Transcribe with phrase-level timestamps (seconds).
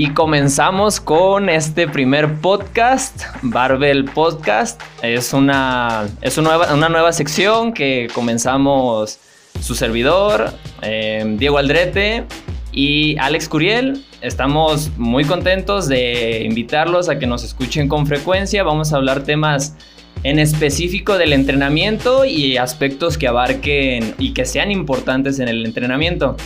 [0.00, 4.80] Y comenzamos con este primer podcast, Barbell Podcast.
[5.02, 9.18] Es una, es una, nueva, sección que comenzamos
[9.60, 10.52] su servidor,
[10.82, 12.26] eh, Diego Aldrete
[12.70, 14.04] y Alex Curiel.
[14.20, 18.62] Estamos muy contentos de invitarlos a que nos escuchen con frecuencia.
[18.62, 19.74] Vamos a hablar temas
[20.22, 26.36] en específico del entrenamiento y aspectos que abarquen y que sean importantes en el entrenamiento.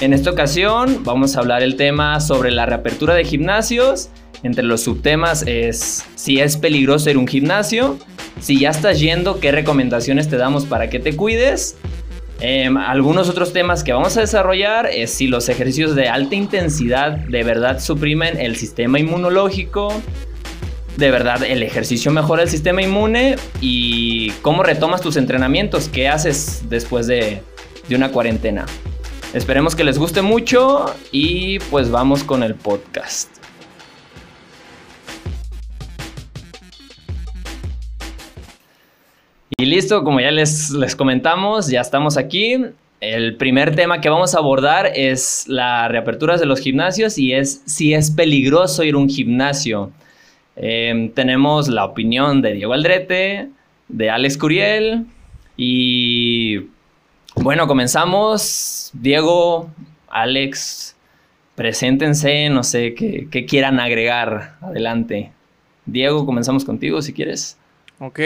[0.00, 4.08] En esta ocasión vamos a hablar el tema sobre la reapertura de gimnasios.
[4.42, 7.98] Entre los subtemas es si es peligroso ir a un gimnasio,
[8.40, 11.76] si ya estás yendo, qué recomendaciones te damos para que te cuides.
[12.40, 17.10] Em, algunos otros temas que vamos a desarrollar es si los ejercicios de alta intensidad
[17.10, 19.92] de verdad suprimen el sistema inmunológico,
[20.96, 26.62] de verdad el ejercicio mejora el sistema inmune y cómo retomas tus entrenamientos, qué haces
[26.70, 27.42] después de,
[27.86, 28.64] de una cuarentena.
[29.32, 33.30] Esperemos que les guste mucho y pues vamos con el podcast.
[39.56, 42.56] Y listo, como ya les, les comentamos, ya estamos aquí.
[43.00, 47.62] El primer tema que vamos a abordar es la reapertura de los gimnasios y es
[47.66, 49.92] si es peligroso ir a un gimnasio.
[50.56, 53.48] Em, tenemos la opinión de Diego Aldrete,
[53.86, 55.06] de Alex Curiel
[55.56, 55.99] y
[57.42, 58.90] bueno, comenzamos.
[58.92, 59.70] Diego,
[60.08, 60.94] Alex,
[61.54, 64.56] preséntense, no sé, qué, quieran agregar.
[64.60, 65.32] Adelante.
[65.86, 67.56] Diego, comenzamos contigo si quieres.
[67.98, 68.20] Ok.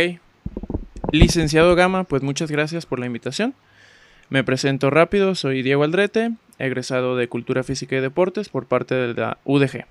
[1.12, 3.54] Licenciado Gama, pues muchas gracias por la invitación.
[4.30, 9.14] Me presento rápido, soy Diego Aldrete, egresado de Cultura Física y Deportes por parte de
[9.14, 9.84] la UDG.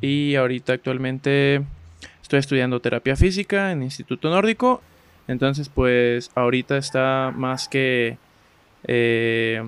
[0.00, 1.62] Y ahorita actualmente
[2.22, 4.82] estoy estudiando terapia física en Instituto Nórdico.
[5.28, 8.18] Entonces, pues ahorita está más que
[8.84, 9.62] eh,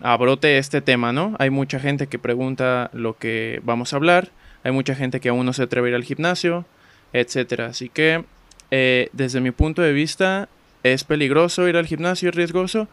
[0.00, 1.36] abrote este tema, ¿no?
[1.38, 4.30] Hay mucha gente que pregunta lo que vamos a hablar,
[4.64, 6.64] hay mucha gente que aún no se atreve a ir al gimnasio,
[7.12, 7.66] etcétera.
[7.66, 8.24] Así que,
[8.70, 10.48] eh, desde mi punto de vista,
[10.82, 12.88] es peligroso ir al gimnasio, es riesgoso,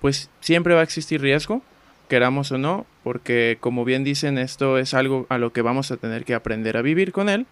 [0.00, 1.62] pues siempre va a existir riesgo,
[2.08, 5.96] queramos o no, porque como bien dicen, esto es algo a lo que vamos a
[5.96, 7.46] tener que aprender a vivir con él.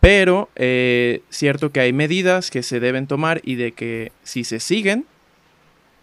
[0.00, 4.60] Pero eh, cierto que hay medidas que se deben tomar y de que si se
[4.60, 5.06] siguen,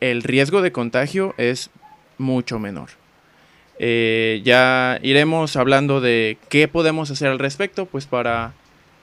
[0.03, 1.69] el riesgo de contagio es
[2.17, 2.89] mucho menor.
[3.79, 8.51] Eh, ya iremos hablando de qué podemos hacer al respecto, pues para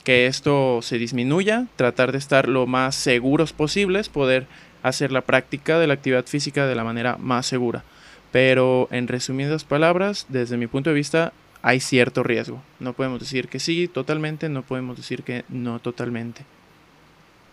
[0.05, 4.47] que esto se disminuya, tratar de estar lo más seguros posibles, poder
[4.83, 7.83] hacer la práctica de la actividad física de la manera más segura.
[8.31, 12.63] Pero en resumidas palabras, desde mi punto de vista, hay cierto riesgo.
[12.79, 16.45] No podemos decir que sí totalmente, no podemos decir que no totalmente.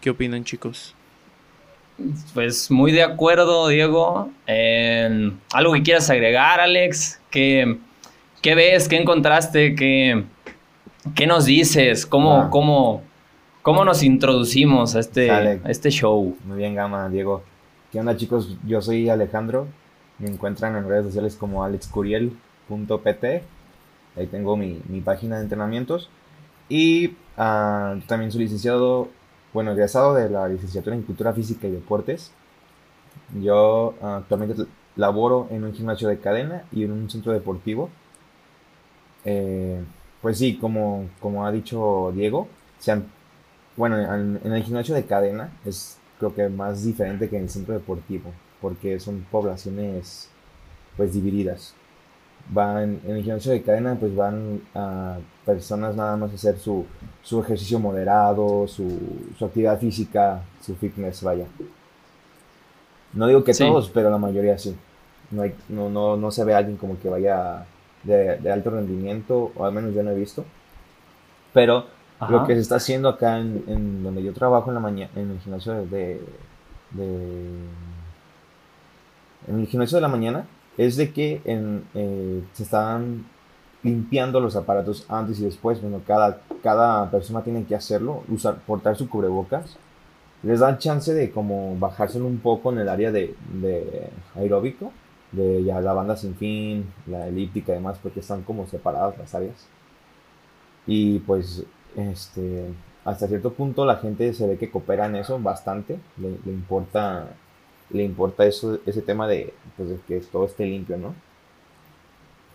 [0.02, 0.96] ¿Qué opinan chicos?
[2.34, 4.30] Pues muy de acuerdo, Diego.
[5.54, 7.20] ¿Algo que quieras agregar, Alex?
[7.32, 7.78] ¿Qué,
[8.42, 8.88] qué ves?
[8.88, 9.76] ¿Qué encontraste?
[9.76, 10.24] ¿Qué,
[11.16, 12.06] qué nos dices?
[12.06, 12.50] ¿Cómo, ah.
[12.52, 13.02] cómo,
[13.64, 16.38] cómo nos introducimos a este, a este show?
[16.46, 17.44] Muy bien, Gama, Diego.
[17.92, 18.58] ¿Qué onda, chicos?
[18.66, 19.68] Yo soy Alejandro.
[20.20, 23.24] Me encuentran en redes sociales como alexcuriel.pt.
[24.16, 26.10] Ahí tengo mi, mi, página de entrenamientos.
[26.70, 29.10] Y ah, también soy licenciado
[29.58, 32.32] bueno, egresado de la licenciatura en Cultura Física y Deportes.
[33.42, 37.90] Yo ah, actualmente laboro en un gimnasio de cadena y en un centro deportivo.
[39.26, 39.84] Eh,
[40.22, 42.48] pues sí, como, como ha dicho Diego,
[42.78, 43.08] sean,
[43.76, 47.74] bueno, en, el gimnasio de cadena es creo que más diferente que en el centro
[47.74, 48.32] deportivo,
[48.62, 50.30] porque son poblaciones
[50.96, 51.74] pues divididas
[52.50, 56.86] van en el gimnasio de cadena pues van a personas nada más a hacer su,
[57.24, 59.00] su ejercicio moderado, su,
[59.40, 61.46] su, actividad física, su fitness, vaya.
[63.14, 64.76] No digo que todos, pero la mayoría sí.
[65.32, 67.66] No, hay, no, no, no, se ve alguien como que vaya
[68.04, 70.44] de, de, alto rendimiento, o al menos yo no he visto.
[71.54, 71.86] Pero
[72.30, 75.32] lo que se está haciendo acá en, en, donde yo trabajo en la mañana, en
[75.32, 76.22] el gimnasio de,
[76.92, 77.10] de
[79.48, 80.46] en el gimnasio de la mañana,
[80.78, 83.26] es de que eh, se están
[83.84, 85.82] limpiando los aparatos antes y después.
[85.82, 89.78] Bueno, cada, cada persona tiene que hacerlo, usar, portar su cubrebocas.
[90.44, 94.92] Les dan chance de como bajárselo un poco en el área de, de aeróbico,
[95.32, 99.34] de ya la banda sin fin, la elíptica y demás, porque están como separadas las
[99.36, 99.68] áreas.
[100.86, 101.64] Y pues,
[101.96, 102.66] este,
[103.04, 107.28] hasta cierto punto la gente se ve que coopera en eso bastante, le, le importa
[107.90, 111.16] le importa eso, ese tema de, pues, que todo esté limpio, ¿no?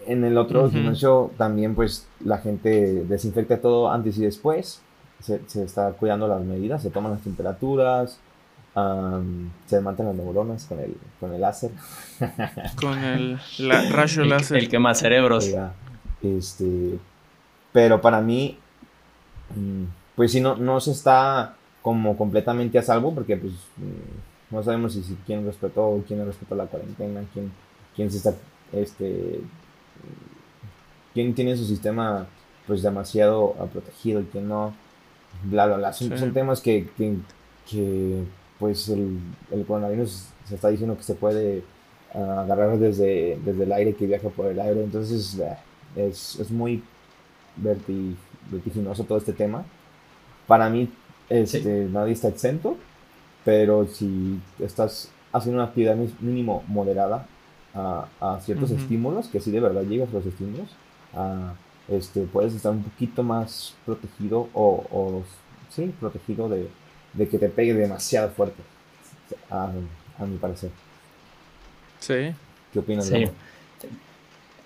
[0.07, 4.81] En el otro gimnasio también pues la gente desinfecta todo antes y después,
[5.21, 8.19] se, está cuidando las medidas, se toman las temperaturas,
[8.75, 11.71] se levantan las neuronas con el, con el láser.
[12.81, 13.39] Con el
[13.91, 14.59] rayo el, láser.
[14.59, 15.53] El quema cerebros.
[16.23, 16.99] Este,
[17.73, 18.59] pero para mí,
[19.55, 19.85] mm,
[20.15, 24.95] pues si no, no se está como completamente a salvo, porque pues mm, no sabemos
[24.95, 27.53] si, quién respetó, quién no respetó la cuarentena, quién,
[27.97, 28.35] quién se está,
[28.73, 29.41] este,
[31.15, 32.27] quién tiene su sistema
[32.67, 34.73] pues demasiado protegido y quién no,
[35.45, 35.93] bla, bla, bla.
[35.93, 36.89] Son, temas que,
[37.69, 38.25] que,
[38.59, 39.19] pues el,
[39.51, 41.65] el, coronavirus se está diciendo que se puede
[42.15, 45.57] ah, agarrar desde, desde el aire, que viaja por el aire, entonces eh,
[45.97, 46.83] es, es muy
[47.57, 49.65] vertiginoso todo este tema.
[50.47, 50.91] Para mí,
[51.29, 52.77] este, nadie está exento,
[53.45, 57.27] pero si estás haciendo una actividad mínimo moderada
[57.75, 60.69] a, a ciertos estímulos, que si de verdad llegas a los estímulos,
[61.89, 65.25] este, puedes estar un poquito más protegido o, o
[65.71, 66.69] sí, protegido de,
[67.13, 68.63] de, que te pegue demasiado fuerte,
[69.51, 69.71] a,
[70.19, 70.71] a mi parecer.
[71.99, 72.35] Sí.
[72.73, 73.07] ¿Qué opinas?
[73.07, 73.27] Sí.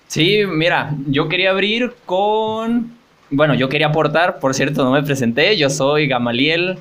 [0.09, 2.97] Sí, mira, yo quería abrir con...
[3.29, 6.79] Bueno, yo quería aportar, por cierto, no me presenté, yo soy Gamaliel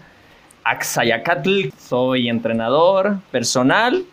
[0.64, 4.06] Axayacatl, soy entrenador personal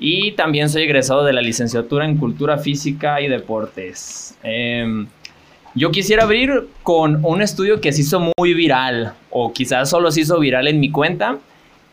[0.00, 4.34] y también soy egresado de la licenciatura en Cultura Física y Deportes.
[4.42, 5.06] Em,
[5.74, 10.22] yo quisiera abrir con un estudio que se hizo muy viral, o quizás solo se
[10.22, 11.38] hizo viral en mi cuenta,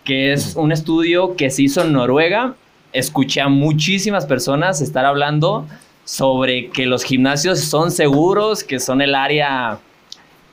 [0.06, 2.56] que es un estudio que se hizo en Noruega.
[2.94, 5.68] Escuché a muchísimas personas estar hablando
[6.06, 9.80] sobre que los gimnasios son seguros, que son el área,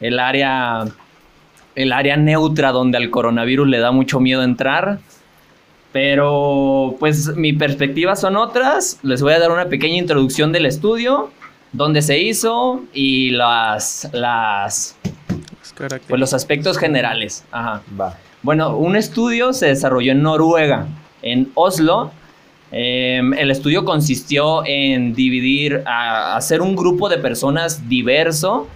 [0.01, 0.87] el área,
[1.77, 4.99] el área neutra donde al coronavirus le da mucho miedo entrar.
[5.95, 8.99] Pero pues mi perspectiva son otras.
[9.03, 11.31] Les voy a dar una pequeña introducción del estudio,
[11.73, 14.99] dónde se hizo y las, las
[15.77, 17.45] pues, los aspectos generales.
[17.51, 17.81] Ajá.
[18.43, 20.87] Bueno, un estudio se desarrolló en Noruega,
[21.23, 22.11] en Oslo,
[22.77, 28.67] Em, el estudio consistió en dividir, a, hacer un grupo de personas diverso,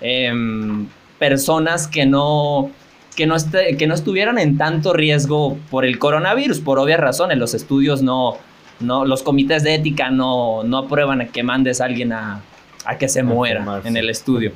[0.00, 0.88] em,
[1.20, 2.72] personas que no,
[3.16, 3.36] que, no
[3.78, 7.38] que no estuvieran en tanto riesgo por el coronavirus, por obvias razones.
[7.38, 8.36] Los estudios no,
[8.78, 12.42] no los comités de ética no, no aprueban que mandes a alguien a,
[12.84, 14.52] a que se muera en el estudio.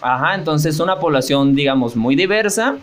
[0.00, 2.76] Ajá, entonces una población, digamos, muy diversa.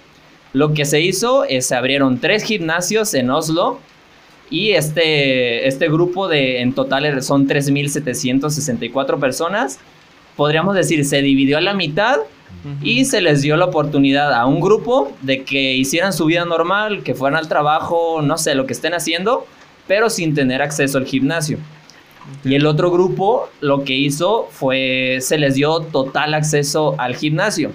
[0.54, 3.80] Lo que se hizo es se abrieron tres gimnasios en Oslo
[4.50, 9.80] y este, este grupo de, en total son 3.764 personas.
[10.36, 12.20] Podríamos decir, se dividió a la mitad
[12.82, 17.04] y se les dio la oportunidad a un grupo de que hicieran su vida normal,
[17.04, 19.46] que fueran al trabajo, no sé, lo que estén haciendo,
[19.88, 21.60] pero sin tener acceso al gimnasio.
[22.44, 27.72] Y el otro grupo lo que hizo fue, se les dio total acceso al gimnasio.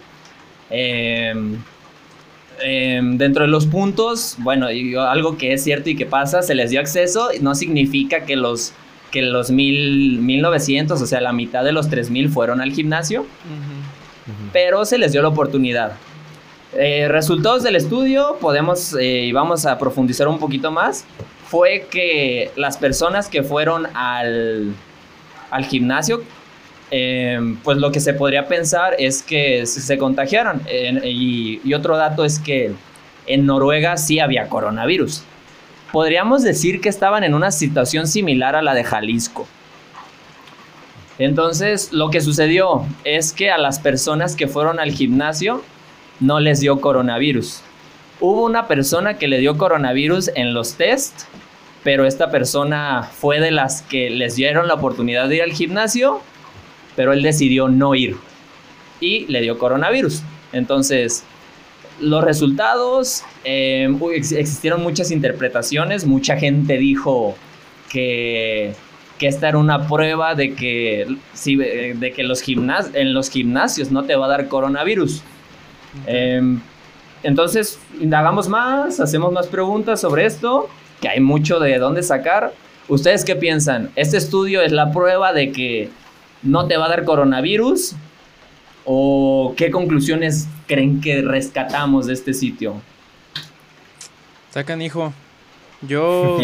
[0.71, 1.35] Eh,
[2.63, 4.67] dentro de los puntos, bueno,
[5.09, 8.73] algo que es cierto y que pasa, se les dio acceso, no significa que los,
[9.11, 13.27] que los mil, 1900, o sea, la mitad de los 3000 fueron al gimnasio,
[14.53, 15.93] pero se les dio la oportunidad.
[16.75, 21.05] Eh, resultados del estudio, podemos eh, y vamos a profundizar un poquito más,
[21.47, 24.73] fue que las personas que fueron al,
[25.51, 26.23] al gimnasio
[26.91, 30.61] Em, pues lo que se podría pensar es que se contagiaron.
[31.05, 32.73] y, otro dato es que
[33.27, 35.23] en Noruega sí había coronavirus.
[35.93, 39.47] Podríamos decir que estaban en una situación similar a la de Jalisco.
[41.21, 45.63] Entonces, lo que sucedió es que a las personas que fueron al gimnasio
[46.19, 47.63] no les dio coronavirus.
[48.19, 51.23] Hubo una persona que le dio coronavirus en los test,
[51.85, 56.21] pero esta persona fue de las que les dieron la oportunidad de ir al gimnasio
[56.97, 58.17] pero él decidió no ir
[59.01, 60.23] y le dio coronavirus.
[60.53, 61.25] Entonces,
[62.01, 67.37] los resultados, eh, existieron muchas interpretaciones, mucha gente dijo
[67.89, 68.75] que,
[69.21, 71.07] que esta era una prueba de que,
[71.45, 75.23] de que los en los gimnasios no te va a dar coronavirus.
[76.07, 76.59] Em,
[77.23, 80.71] entonces, indagamos más, hacemos más preguntas sobre esto,
[81.03, 82.55] que hay mucho de dónde sacar.
[82.89, 83.91] ¿Ustedes qué piensan?
[83.95, 85.91] ¿Este estudio es la prueba de que
[86.43, 87.97] no te va a dar coronavirus?
[88.87, 92.77] ¿O qué conclusiones creen que rescatamos de este sitio?
[94.49, 95.13] Sacan, hijo.
[95.83, 96.39] Yo.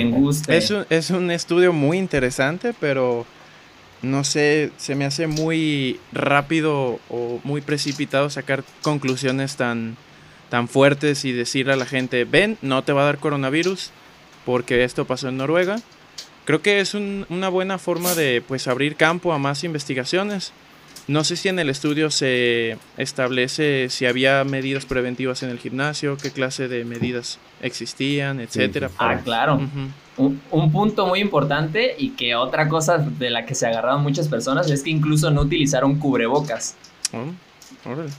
[0.49, 3.26] Es un, es un estudio muy interesante, pero
[4.02, 9.97] no sé, se me hace muy rápido o muy precipitado sacar conclusiones tan,
[10.49, 13.90] tan fuertes y decirle a la gente, ven, no te va a dar coronavirus
[14.45, 15.76] porque esto pasó en Noruega.
[16.45, 20.52] Creo que es una buena forma de pues abrir campo a más investigaciones.
[21.08, 26.16] No sé si en el estudio se establece si había medidas preventivas en el gimnasio,
[26.16, 28.90] qué clase de medidas existían, etcétera.
[28.98, 29.60] Ah, claro.
[30.16, 34.26] un, un, punto muy importante y que otra cosa de la que se agarraron muchas
[34.28, 36.75] personas es que incluso no utilizaron cubrebocas.
[37.12, 37.26] Oh.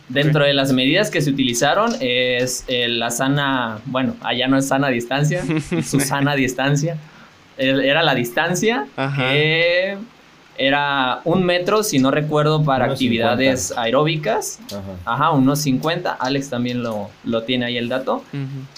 [0.07, 4.67] Dentro de las medidas que se utilizaron es eh, la sana, bueno, allá no es
[4.67, 5.43] sana distancia,
[5.83, 6.97] su sana distancia.
[7.57, 8.85] Era la distancia
[9.17, 9.97] que
[10.57, 14.59] era un metro, si no recuerdo, para actividades aeróbicas.
[15.05, 15.31] Ajá.
[15.31, 16.13] unos 50.
[16.13, 18.23] Alex también lo, lo tiene ahí el dato.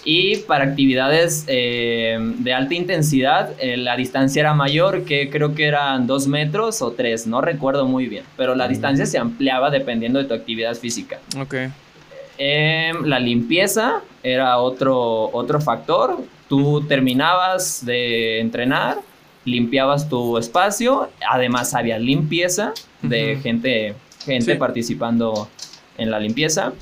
[0.03, 5.65] Y para actividades eh, de alta intensidad, eh, la distancia era mayor, que creo que
[5.65, 8.23] eran dos metros o tres, no recuerdo muy bien.
[8.35, 11.19] Pero la distancia se ampliaba dependiendo de tu actividad física.
[11.39, 11.55] Ok.
[12.37, 16.17] Em, la limpieza era otro, otro factor.
[16.47, 18.97] Tú terminabas de entrenar
[19.45, 25.47] limpiabas tu espacio, además había limpieza de gente, gente participando
[25.97, 26.73] en la limpieza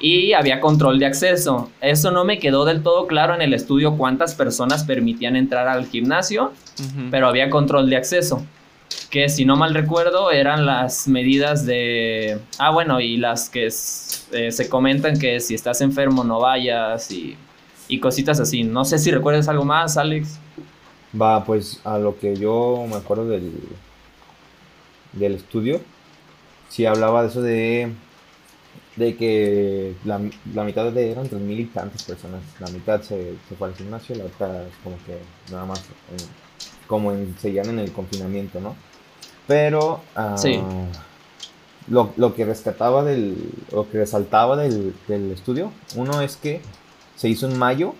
[0.00, 1.70] y había control de acceso.
[1.80, 5.86] Eso no me quedó del todo claro en el estudio cuántas personas permitían entrar al
[5.86, 6.52] gimnasio,
[7.10, 8.44] pero había control de acceso.
[9.10, 12.38] Que si no mal recuerdo eran las medidas de...
[12.58, 13.70] Ah, bueno, y las que eh,
[14.50, 17.36] se comentan que si estás enfermo no vayas y,
[17.88, 18.64] y cositas así.
[18.64, 20.38] No sé si recuerdas algo más, Alex.
[21.20, 23.52] Va, pues a lo que yo me acuerdo del,
[25.12, 25.80] del estudio,
[26.68, 27.92] sí hablaba de eso de,
[28.96, 30.18] de que la,
[30.64, 32.42] mitad de eran tres mil y tantas personas.
[32.58, 35.18] La mitad se, fue al gimnasio, la otra como que
[35.52, 35.84] nada más
[36.86, 38.74] como en, seguían en el confinamiento, ¿no?
[39.46, 40.36] Pero ah,
[41.88, 43.36] lo, lo, que rescataba del,
[43.70, 46.60] lo que resaltaba del, del estudio, uno es que
[47.16, 47.94] se hizo en mayo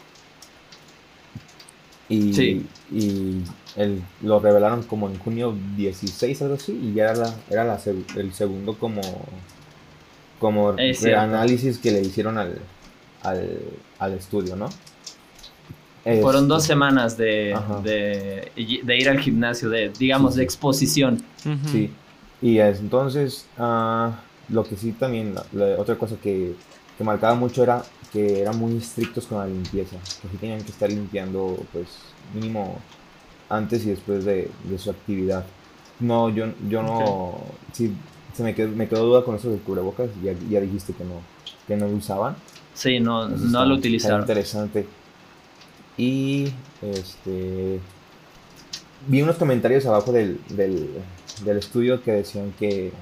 [2.08, 3.42] y, y
[3.76, 7.80] el, lo revelaron como en junio 16, algo así, y ya era, era la,
[8.16, 9.00] el segundo como,
[10.38, 12.58] como análisis que le hicieron al,
[13.22, 13.58] al,
[13.98, 14.68] al estudio, ¿no?
[16.20, 18.52] Fueron dos semanas de, de,
[18.84, 21.22] de, ir al gimnasio, de, digamos, de exposición.
[21.72, 21.90] Sí,
[22.42, 24.20] y entonces, ah,
[24.50, 25.34] lo que sí también,
[25.78, 26.54] otra cosa que,
[26.98, 27.82] que marcaba mucho era
[28.14, 31.88] que eran muy estrictos con la limpieza, que sí tenían que estar limpiando, pues,
[32.32, 32.78] mínimo
[33.48, 35.44] antes y después de, su actividad.
[35.98, 37.40] No, yo, yo no,
[37.72, 37.92] sí,
[38.32, 41.22] se me quedó, me quedó duda con eso del cubrebocas, ya, ya dijiste que no,
[41.66, 42.36] que no lo usaban.
[42.72, 44.20] Sí, no, no lo utilizaron.
[44.20, 44.86] interesante.
[45.96, 46.52] Y,
[46.82, 47.80] este,
[49.08, 50.88] vi unos comentarios abajo del, del,
[51.44, 52.92] del estudio que decían que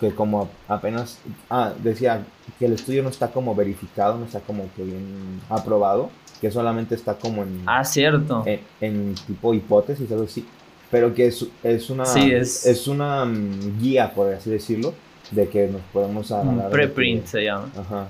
[0.00, 1.18] que como apenas,
[1.50, 2.24] ah, decía
[2.58, 6.94] que el estudio no está como verificado, no está como que bien aprobado, que solamente
[6.94, 7.62] está como en...
[7.66, 8.44] Ah, cierto.
[8.80, 10.46] En, tipo hipótesis, algo así,
[10.90, 12.04] pero que es, es una...
[12.04, 12.88] es...
[12.88, 14.94] una mm, guía, por así decirlo,
[15.30, 16.70] de que nos podemos agarrar...
[16.70, 17.70] Preprint se llama.
[17.76, 18.06] Ajá.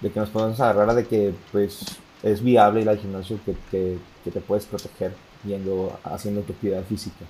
[0.00, 1.84] De que nos podemos agarrar de que, pues,
[2.22, 5.12] es viable ir al gimnasio, que, que, que te puedes proteger
[5.44, 7.24] yendo, haciendo tu actividad física.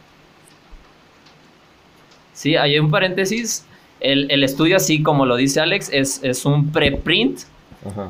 [2.35, 3.65] Sí, hay un paréntesis.
[4.01, 7.41] El, estudio, así como lo dice Alex, es, es un preprint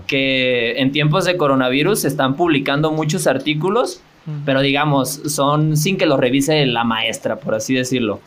[0.06, 4.00] que en tiempos de coronavirus se están publicando muchos artículos,
[4.44, 8.20] pero digamos, son sin que lo revise la maestra, por así decirlo.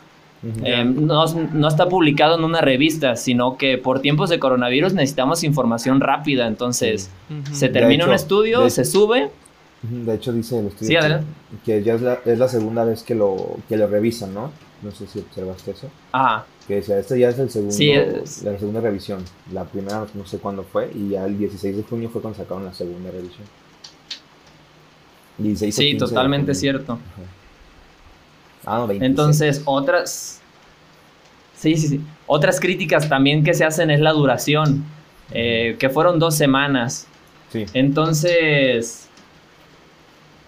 [0.62, 1.24] Eh, no,
[1.68, 6.46] está publicado en una revista, sino que por tiempos de coronavirus necesitamos información rápida.
[6.46, 7.10] Entonces,
[7.52, 9.30] se termina un estudio, se sube.
[9.82, 11.00] De hecho, dice el estudio
[11.64, 14.50] que, ya es la, es la, segunda vez que lo, que lo revisan, ¿no?
[14.82, 15.90] No sé si observaste eso.
[16.12, 16.46] Ajá.
[16.66, 17.74] Que decía, este ya es el segundo,
[18.44, 19.24] la segunda revisión.
[19.52, 22.64] La primera no sé cuándo fue y ya el 16 de junio fue cuando sacaron
[22.64, 23.46] la segunda revisión.
[25.72, 26.98] sí, totalmente cierto.
[28.64, 30.42] Ah, no, Entonces, otras...
[31.54, 32.00] Sí, sí, sí.
[32.26, 34.84] Otras críticas también que se hacen es la duración,
[35.32, 37.08] eh, que fueron dos semanas.
[37.50, 37.64] Sí.
[37.72, 39.08] Entonces,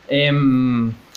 [0.09, 0.31] eh,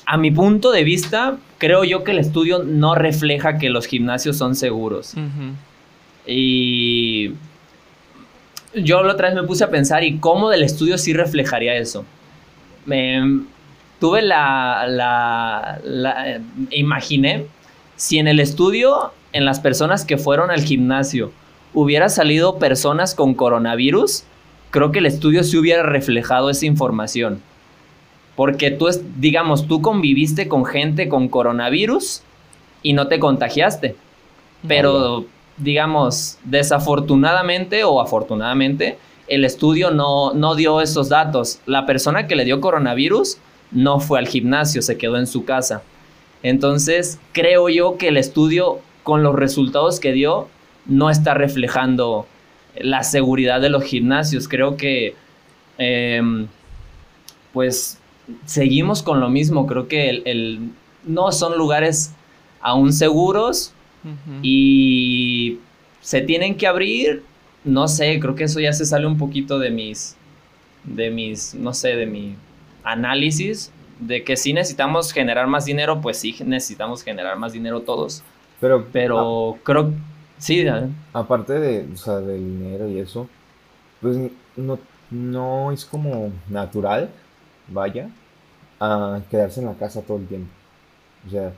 [0.05, 4.37] a mi punto de vista, creo yo que el estudio no refleja que los gimnasios
[4.37, 5.13] son seguros.
[6.25, 7.31] Y
[8.75, 12.05] yo la otra vez me puse a pensar, ¿y cómo del estudio sí reflejaría eso?
[12.85, 13.41] Me,
[13.99, 16.41] tuve la, la, la,
[16.71, 17.45] imaginé
[17.95, 21.31] si en el estudio, en las personas que fueron al gimnasio,
[21.73, 24.23] hubiera salido personas con coronavirus,
[24.71, 27.41] creo que el estudio sí hubiera reflejado esa información.
[28.35, 28.87] Porque tú,
[29.17, 32.23] digamos, tú conviviste con gente con coronavirus
[32.81, 33.95] y no te contagiaste.
[34.67, 35.25] Pero,
[35.57, 38.97] digamos, desafortunadamente o afortunadamente,
[39.27, 41.59] el estudio no, no dio esos datos.
[41.65, 43.37] La persona que le dio coronavirus
[43.71, 45.83] no fue al gimnasio, se quedó en su casa.
[46.43, 50.47] Entonces, creo yo que el estudio, con los resultados que dio,
[50.85, 52.27] no está reflejando
[52.75, 54.47] la seguridad de los gimnasios.
[54.47, 55.15] Creo que,
[55.77, 56.47] em,
[57.53, 57.99] pues,
[58.45, 59.67] seguimos con lo mismo.
[59.67, 60.71] Creo que el,
[61.05, 62.13] no son lugares
[62.61, 63.73] aún seguros
[64.41, 65.59] y
[66.01, 67.23] se tienen que abrir.
[67.63, 70.17] No sé, creo que eso ya se sale un poquito de mis,
[70.83, 72.35] de mis, no sé, de mi
[72.83, 78.23] análisis de que si necesitamos generar más dinero, pues sí necesitamos generar más dinero todos.
[78.59, 79.91] Pero, pero creo,
[80.37, 80.65] sí.
[81.11, 83.27] Aparte de, o sea, del dinero y eso,
[84.01, 84.17] pues
[84.55, 87.09] no, no es como natural,
[87.67, 88.09] vaya,
[88.79, 90.51] a quedarse en la casa todo el tiempo.
[91.27, 91.53] O sea,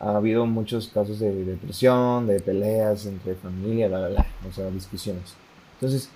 [0.00, 4.70] ha habido muchos casos de depresión, de peleas entre familia, bla, bla, bla, o sea,
[4.70, 5.34] discusiones.
[5.74, 6.10] Entonces,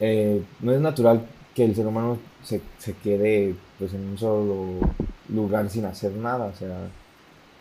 [0.00, 4.66] eh, no es natural que el ser humano se, se, quede pues en un solo
[5.28, 6.88] lugar sin hacer nada, o sea,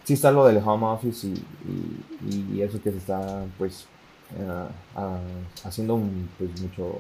[0.04, 3.86] sí está lo del home office y, y, eso que se está pues
[4.38, 6.00] uh, haciendo
[6.38, 7.00] pues mucho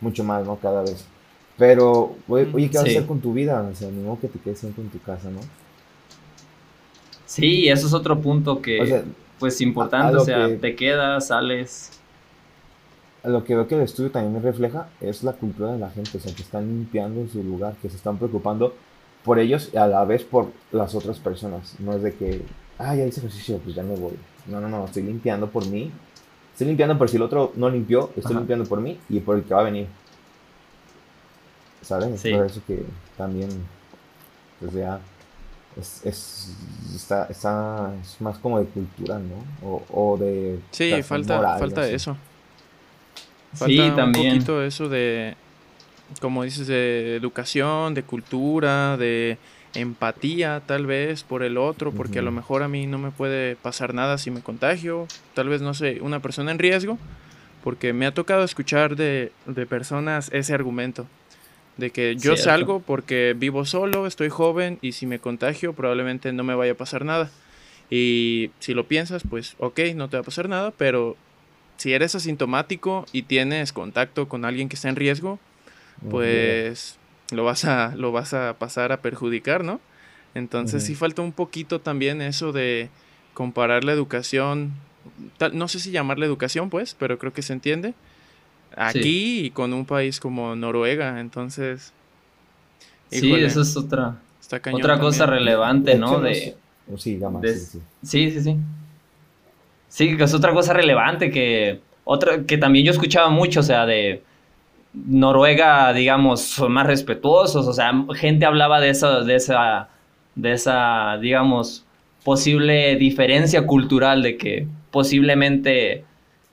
[0.00, 0.56] mucho más, ¿no?
[0.56, 1.06] Cada vez.
[1.56, 3.62] Pero, oye, ¿qué vas a hacer con tu vida?
[3.62, 5.40] O sea, ni modo que te quedes siempre en tu casa, ¿no?
[7.26, 9.04] Sí, eso es otro punto que,
[9.38, 10.16] pues, importante.
[10.16, 11.90] O sea, te quedas, sales.
[13.22, 15.90] A lo que veo que el estudio también me refleja es la cultura de la
[15.90, 18.74] gente, o sea, que están limpiando en su lugar, que se están preocupando
[19.24, 21.76] por ellos y a la vez por las otras personas.
[21.78, 22.42] No es de que,
[22.78, 24.12] ah, ya hice ejercicio, pues ya me voy.
[24.46, 25.90] No, no, no, estoy limpiando por mí.
[26.52, 29.44] Estoy limpiando por si el otro no limpió, estoy limpiando por mí y por el
[29.44, 29.86] que va a venir.
[31.84, 32.20] ¿Sabes?
[32.20, 32.32] Sí.
[32.32, 32.82] Por eso que
[33.16, 33.50] también,
[34.60, 35.00] pues ya,
[35.80, 36.56] es, es,
[36.94, 39.68] está, está, es más como de cultura, ¿no?
[39.68, 40.60] O, o de...
[40.70, 42.16] Sí, falta, falta eso.
[43.54, 44.26] Falta sí, también.
[44.26, 45.36] un poquito eso de,
[46.20, 49.38] como dices, de educación, de cultura, de
[49.74, 53.56] empatía tal vez por el otro, porque a lo mejor a mí no me puede
[53.56, 56.98] pasar nada si me contagio, tal vez no sé, una persona en riesgo,
[57.64, 61.06] porque me ha tocado escuchar de, de personas ese argumento,
[61.76, 66.44] de que yo salgo porque vivo solo, estoy joven y si me contagio probablemente no
[66.44, 67.30] me vaya a pasar nada.
[67.90, 71.16] Y si lo piensas, pues ok, no te va a pasar nada, pero
[71.76, 75.38] si eres asintomático y tienes contacto con alguien que está en riesgo,
[76.10, 76.98] pues
[77.30, 79.80] lo vas a, lo vas a pasar a perjudicar, ¿no?
[80.34, 82.88] Entonces sí falta un poquito también eso de
[83.34, 84.72] comparar la educación,
[85.52, 87.94] no sé si llamarla educación, pues, pero creo que se entiende,
[88.76, 91.92] aquí y con un país como Noruega, entonces...
[93.10, 94.16] sí, eso es otra,
[94.72, 96.20] otra cosa relevante, ¿no?
[96.20, 96.56] De,
[96.96, 98.40] sí, sí, sí.
[98.40, 98.56] sí,
[99.88, 100.16] sí.
[100.16, 104.22] que es otra cosa relevante que, otra, que también yo escuchaba mucho, o sea, de
[104.92, 109.88] Noruega, digamos, son más respetuosos, o sea, gente hablaba de esa, de esa,
[110.34, 111.84] de esa, digamos,
[112.24, 116.04] posible diferencia cultural de que posiblemente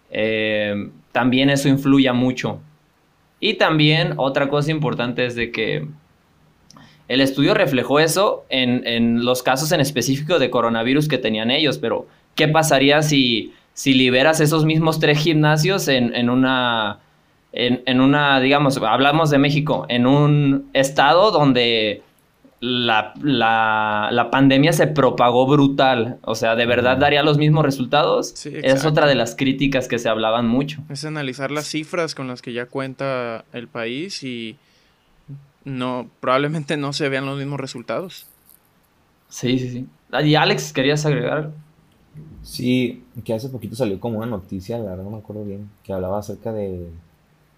[0.09, 2.59] eh, también eso influye mucho.
[3.39, 5.87] Y también otra cosa importante es de que
[7.07, 12.07] el estudio reflejó eso en, los casos en específico de coronavirus que tenían ellos, pero
[12.35, 16.99] ¿qué pasaría si, si liberas esos mismos tres gimnasios en, una,
[17.51, 22.01] en, en, una, digamos, hablamos de México, en un estado donde
[22.61, 26.19] la, la, pandemia se propagó brutal.
[26.21, 28.45] O sea, ¿de verdad daría los mismos resultados?
[28.45, 30.83] es otra de las críticas que se hablaban mucho.
[30.89, 34.57] Es analizar las cifras con las que ya cuenta el país y
[35.65, 38.27] no, probablemente no se vean los mismos resultados.
[39.27, 39.87] Sí, sí, sí.
[40.23, 41.51] ¿Y Alex, querías agregar?
[42.43, 45.93] Sí, que hace poquito salió como una noticia, la verdad no me acuerdo bien, que
[45.93, 46.89] hablaba acerca de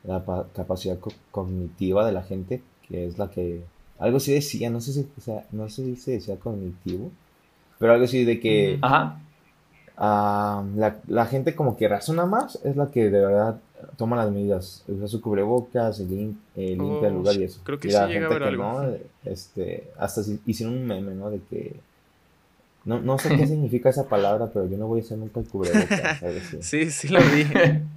[0.06, 0.24] la
[0.56, 0.98] capacidad
[1.32, 3.63] cognitiva de la gente, que es la que
[4.04, 7.10] algo así decía, no sé si, o sea, no sé si se decía cognitivo,
[7.80, 9.20] pero algo así de que Ajá.
[9.98, 13.62] La, gente como que razona más, es la que de verdad
[13.96, 17.62] toma las medidas, usa su cubrebocas, eh, limpia el lugar y eso.
[17.63, 18.63] Creo que sí llega a ver algo.
[18.63, 21.30] No, este, hasta hicieron un meme, ¿no?
[21.30, 21.76] De que
[22.84, 25.48] no, no sé qué significa esa palabra, pero yo no voy a hacer nunca el
[25.48, 26.22] cubrebocas.
[26.60, 27.84] sí, sí lo dije.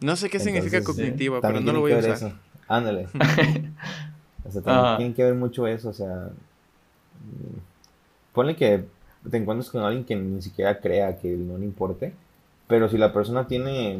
[0.00, 2.10] No sé qué significa cognitiva, pero no lo voy a usar.
[2.10, 2.32] Eso.
[2.68, 3.08] Ándale.
[4.46, 7.58] O sea, también tiene que ver mucho eso, o sea, mm,
[8.34, 8.84] ponle que
[9.30, 12.12] te encuentres con alguien que ni siquiera crea que no le importe,
[12.68, 13.98] pero si la persona tiene,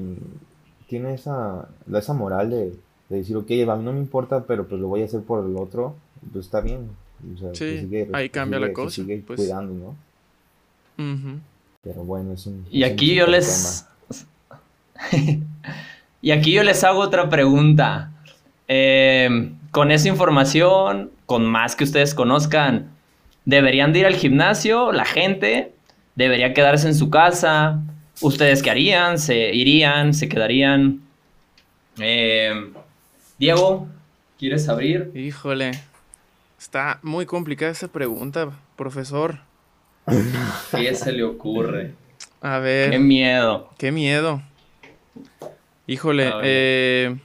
[0.87, 2.73] tiene esa, esa moral de,
[3.09, 5.57] decir, ok, a mí no me importa, pero pues lo voy a hacer por el
[5.57, 5.95] otro,
[6.33, 6.91] pues está bien.
[7.53, 8.97] sí, ahí cambia la cosa.
[8.97, 9.41] sigue pues.
[9.41, 11.41] cuidando, ¿no?
[11.83, 12.67] Pero bueno, es un...
[12.71, 13.87] Y aquí yo les...
[16.23, 18.11] y aquí yo les hago otra pregunta.
[18.67, 22.93] Eh, con esa información, con más que ustedes conozcan,
[23.45, 25.73] deberían de ir al gimnasio, la gente
[26.15, 27.83] debería quedarse en su casa.
[28.21, 29.19] ¿Ustedes qué harían?
[29.19, 30.15] ¿Se irían?
[30.15, 31.01] ¿Se quedarían?
[31.99, 32.71] Eh,
[33.37, 33.89] Diego,
[34.39, 35.11] ¿quieres abrir?
[35.13, 35.73] Híjole,
[36.57, 39.41] Está muy complicada esa pregunta, profesor.
[40.71, 41.95] ¿Qué se le ocurre?
[42.41, 42.93] A ver.
[42.93, 43.71] Qué miedo.
[43.77, 44.41] Qué miedo.
[45.89, 47.17] Híjole, eh,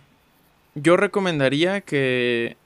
[0.76, 2.58] yo recomendaría que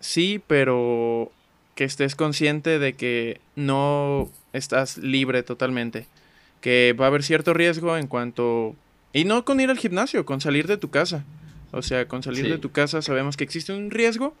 [0.00, 1.30] sí, pero
[1.74, 6.06] que estés consciente de que no estás libre totalmente.
[6.60, 8.74] Que va a haber cierto riesgo en cuanto...
[9.12, 11.24] Y no con ir al gimnasio, con salir de tu casa.
[11.70, 14.34] O sea, con salir de tu casa sabemos que existe un riesgo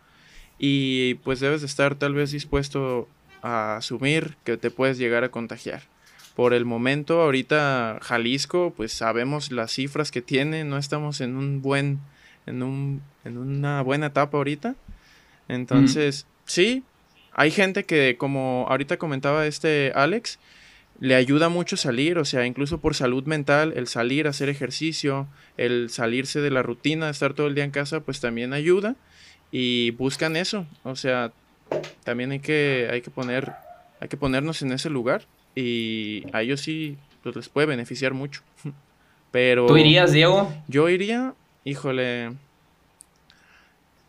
[0.58, 3.08] y pues debes de estar tal vez dispuesto
[3.42, 5.82] a asumir que te puedes llegar a contagiar.
[6.34, 11.62] Por el momento, ahorita Jalisco, pues sabemos las cifras que tiene, no estamos en un
[11.62, 12.00] buen,
[12.48, 14.74] en, un, en una buena etapa ahorita.
[15.48, 16.82] Entonces, sí,
[17.32, 20.38] hay gente que, como ahorita comentaba este Alex,
[21.00, 25.28] le ayuda mucho salir, o sea, incluso por salud mental, el salir a hacer ejercicio,
[25.56, 28.96] el salirse de la rutina, estar todo el día en casa, pues también ayuda
[29.52, 31.32] y buscan eso, o sea,
[32.04, 33.52] también hay que, hay que poner,
[34.00, 35.22] hay que ponernos en ese lugar
[35.54, 38.42] y a ellos sí, pues les puede beneficiar mucho.
[39.30, 39.66] Pero...
[39.66, 40.52] ¿Tú irías, Diego?
[40.66, 42.32] Yo iría, híjole...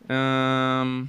[0.08, 1.08] no,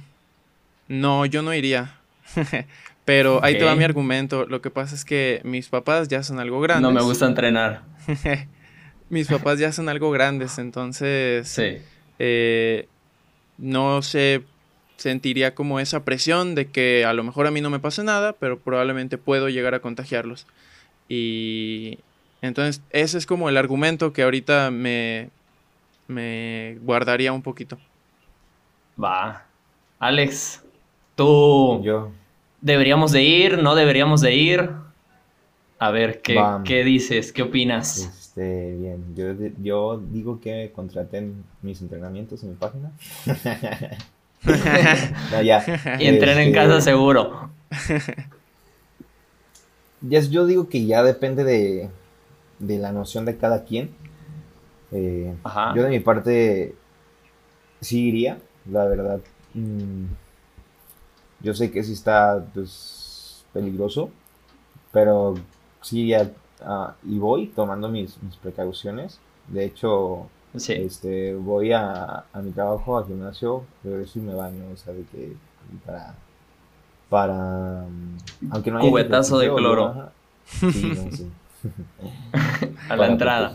[1.26, 1.94] yo no iría.
[3.04, 4.46] Pero ahí te va mi argumento.
[4.46, 6.82] Lo que pasa es que mis papás ya son algo grandes.
[6.82, 7.82] No me gusta entrenar.
[9.10, 11.48] mis papás ya son algo grandes, entonces.
[11.48, 11.78] Sí.
[12.18, 12.86] Eh,
[13.58, 14.42] no se
[14.96, 18.34] sentiría como esa presión de que a lo mejor a mí no me pase nada,
[18.34, 20.46] pero probablemente puedo llegar a contagiarlos.
[21.08, 21.98] Y
[22.40, 25.30] entonces ese es como el argumento que ahorita me,
[26.08, 27.78] me guardaría un poquito.
[29.02, 29.46] Va.
[29.98, 30.62] Alex,
[31.14, 31.80] tú...
[31.82, 32.10] Yo.
[32.60, 33.62] ¿Deberíamos de ir?
[33.62, 34.70] ¿No deberíamos de ir?
[35.78, 37.32] A ver, ¿qué, ¿qué dices?
[37.32, 37.98] ¿Qué opinas?
[37.98, 42.92] Este, bien, yo, yo digo que contraten mis entrenamientos en mi página.
[45.32, 45.64] no, ya.
[45.98, 47.50] Y entren en este, casa seguro.
[50.00, 51.90] yo digo que ya depende de,
[52.58, 53.90] de la noción de cada quien.
[54.92, 55.34] Eh,
[55.74, 56.74] yo de mi parte
[57.80, 58.38] sí iría,
[58.70, 59.20] la verdad.
[59.54, 60.04] Mm,
[61.40, 64.10] yo sé que sí está pues, peligroso,
[64.92, 65.34] pero
[65.80, 66.30] sí ya
[66.64, 69.18] ah, y voy tomando mis, precauciones.
[69.48, 74.92] De hecho, este, voy a, mi trabajo, al gimnasio, regreso y me baño, o sea,
[74.92, 75.32] de que
[75.84, 76.14] para,
[77.08, 77.84] para,
[78.50, 80.10] aunque no haya cubetazo de cloro.
[80.44, 80.92] Sí,
[82.88, 83.52] a la entrada.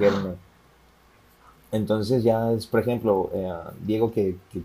[1.72, 3.52] Entonces ya es, por ejemplo, eh,
[3.82, 4.62] Diego que, que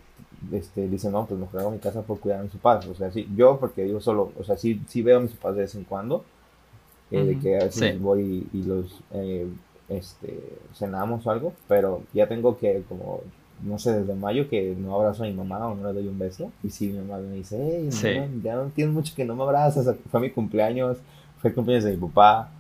[0.53, 2.87] este, dice, no, pues mejor hago mi casa por cuidar a mis papás.
[2.87, 5.57] O sea, sí, yo porque yo solo, o sea, sí, sí veo a mis papás
[5.57, 6.25] de vez en cuando,
[7.11, 9.47] eh, de que a veces voy y, los, eh,
[9.89, 10.39] este,
[10.75, 13.21] cenamos algo, pero ya tengo que como,
[13.63, 16.19] no sé, desde mayo que no abrazo a mi mamá o no le doy un
[16.19, 16.51] beso.
[16.63, 19.95] Y si mi mamá me dice, hey, ya no tienes mucho que no me abrazas,
[20.11, 20.99] fue mi cumpleaños,
[21.39, 22.51] fue el cumpleaños de mi papá.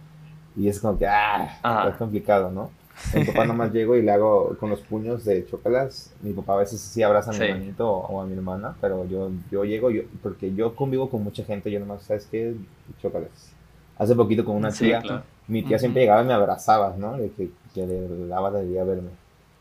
[0.55, 2.71] Y es como que, ah, es complicado, ¿no?
[3.15, 6.13] Mi papá nomás llego y le hago con los puños de chocalas.
[6.23, 9.31] Mi papá a veces sí abraza a mi hermanito o, a mi hermana, pero yo,
[9.51, 12.55] yo llego, yo, porque yo convivo con mucha gente, yo nomás, ¿sabes qué?
[13.01, 13.53] Chocalas.
[13.99, 15.03] Hace poquito con una tía,
[15.47, 17.17] mi tía siempre llegaba y me abrazaba, ¿no?
[17.17, 19.11] De que, que le daba de día verme.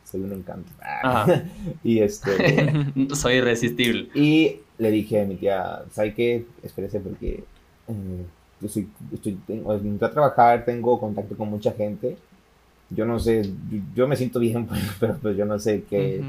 [0.03, 0.71] Soy un encanto.
[1.83, 2.31] y este...
[3.15, 4.09] Soy irresistible.
[4.13, 6.45] Y le dije a mi tía, ¿sabes qué?
[6.63, 7.43] Espérese porque...
[7.87, 8.25] Eh,
[8.59, 12.15] yo estoy, estoy, tengo, a trabajar, tengo contacto con mucha gente
[12.93, 13.49] yo no sé,
[13.95, 14.67] yo me siento bien,
[14.99, 16.23] pero pues yo no sé qué,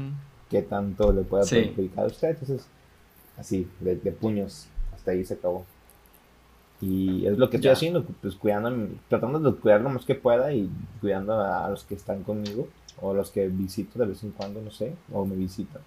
[0.49, 2.29] qué tanto le pueda perjudicar a usted.
[2.29, 2.67] Entonces,
[3.37, 5.65] así, de, puños, hasta ahí se acabó.
[6.81, 10.51] Y es lo que estoy haciendo, pues cuidando, tratando de cuidar lo más que pueda
[10.53, 12.67] y cuidando a, los que están conmigo
[13.01, 15.81] o los que visito de vez en cuando, no sé, o me visitan.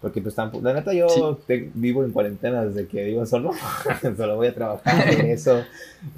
[0.00, 1.38] Porque pues tampoco, la neta yo
[1.74, 3.52] vivo en cuarentena desde que vivo solo,
[4.16, 5.62] solo voy a trabajar, eso,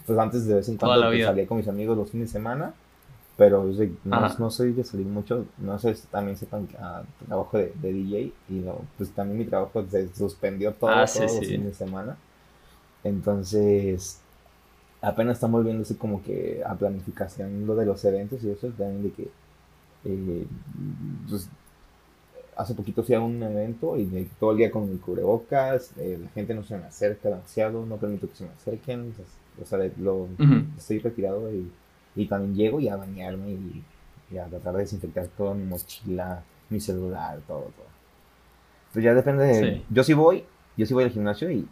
[0.06, 2.72] pues antes de vez en cuando pues, salía con mis amigos los fines de semana
[3.42, 3.68] pero
[4.04, 8.52] no, soy de salir mucho, no sé, también sepan que ah, trabajo de, DJ y
[8.52, 12.16] no, pues también mi trabajo se suspendió todo, ah, todo los fines de semana.
[13.02, 14.20] Entonces,
[15.00, 19.10] apenas estamos viendo como que a planificación lo de los eventos y eso también de
[19.10, 19.28] que
[20.04, 20.46] eh,
[21.28, 21.48] pues,
[22.54, 26.28] hace poquito fui a un evento y todo el día con mi cubrebocas, eh, la
[26.28, 29.12] gente no se me acerca demasiado, no permito que se me acerquen,
[29.60, 30.28] o sea, lo,
[30.78, 31.68] estoy retirado y
[32.14, 33.84] y también llego y a bañarme y,
[34.38, 37.86] a tratar de desinfectar toda mi mochila, mi celular, todo, todo.
[38.92, 39.82] Pues ya depende de...
[39.90, 40.44] Yo sí voy,
[40.76, 41.66] yo sí voy al gimnasio y,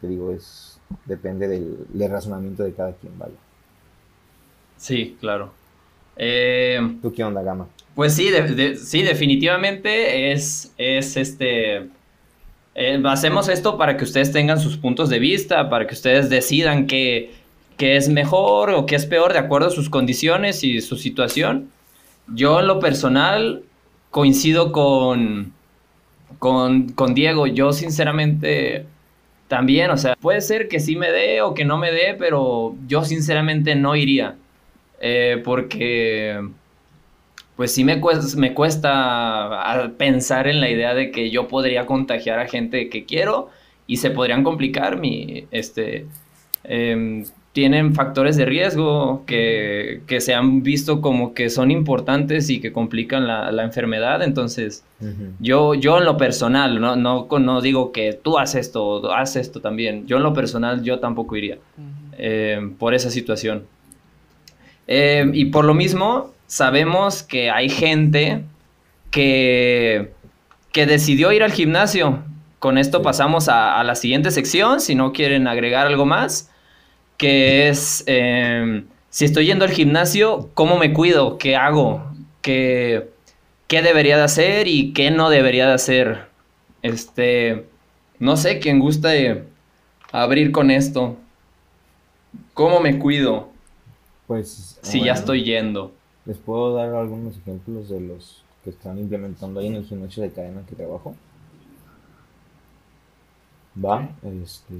[0.00, 3.34] te digo, es depende del, razonamiento de cada quien, ¿vale?
[4.76, 5.52] Sí, claro.
[6.16, 7.68] Eh, ¿Tú qué onda, Gama?
[7.94, 8.30] Pues sí,
[8.76, 11.88] sí, definitivamente es, es este...
[12.74, 16.86] Eh, hacemos esto para que ustedes tengan sus puntos de vista, para que ustedes decidan
[16.86, 17.30] qué,
[17.82, 21.68] qué es mejor o qué es peor de acuerdo a sus condiciones y su situación.
[22.28, 23.64] Yo en lo personal
[24.12, 25.52] coincido con,
[26.38, 27.48] con, con Diego.
[27.48, 28.86] Yo sinceramente
[29.48, 32.76] también, o sea, puede ser que sí me dé o que no me dé, pero
[32.86, 34.36] yo sinceramente no iría.
[35.00, 36.40] Eh, porque
[37.56, 42.38] pues sí me cuesta, me cuesta pensar en la idea de que yo podría contagiar
[42.38, 43.50] a gente que quiero
[43.88, 46.06] y se podrían complicar mi, este,
[46.62, 52.72] em, tienen factores de riesgo que, se han visto como que son importantes y que
[52.72, 54.22] complican la, enfermedad.
[54.22, 54.84] Entonces,
[55.38, 59.60] yo, yo en lo personal, no, no, no, digo que tú haces esto, haz esto
[59.60, 60.06] también.
[60.06, 61.58] Yo en lo personal, yo tampoco iría
[62.16, 63.64] em, por esa situación.
[64.86, 68.42] Em, y por lo mismo, sabemos que hay gente
[69.10, 70.12] que,
[70.72, 72.24] que decidió ir al gimnasio.
[72.58, 76.51] Con esto pasamos a, la siguiente sección, si no quieren agregar algo más,
[77.22, 81.38] que es, em, si estoy yendo al gimnasio, ¿cómo me cuido?
[81.38, 82.02] ¿Qué hago?
[82.40, 83.10] ¿Qué,
[83.68, 86.26] qué debería de hacer y qué no debería de hacer?
[86.82, 87.68] Este,
[88.18, 89.10] no sé, quién gusta
[90.10, 91.16] abrir con esto.
[92.54, 93.50] ¿Cómo me cuido?
[94.26, 94.80] Pues...
[94.82, 95.92] Si ya estoy yendo.
[96.26, 100.32] Les puedo dar algunos ejemplos de los que están implementando ahí en el gimnasio de
[100.32, 101.14] cadena que trabajo.
[103.78, 104.08] Va,
[104.42, 104.74] este,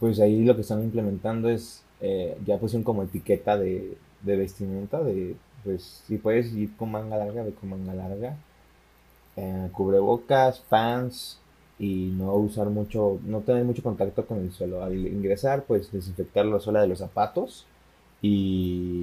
[0.00, 5.36] pues ahí lo que están implementando es, eh, ya pusieron como etiqueta de, vestimenta, de,
[5.64, 8.36] pues si puedes ir con manga larga, de con manga larga,
[9.36, 11.38] eh, cubrebocas, pants
[11.78, 14.82] y no usar mucho, no tener mucho contacto con el suelo.
[14.82, 17.66] Al ingresar, pues desinfectar la suela de los zapatos
[18.22, 19.02] y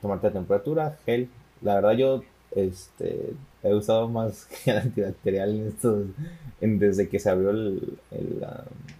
[0.00, 1.28] tomarte la temperatura, gel.
[1.60, 2.22] La verdad yo
[2.54, 6.06] este, he usado más que el antibacterial en estos,
[6.60, 8.42] en, desde que se abrió el, el,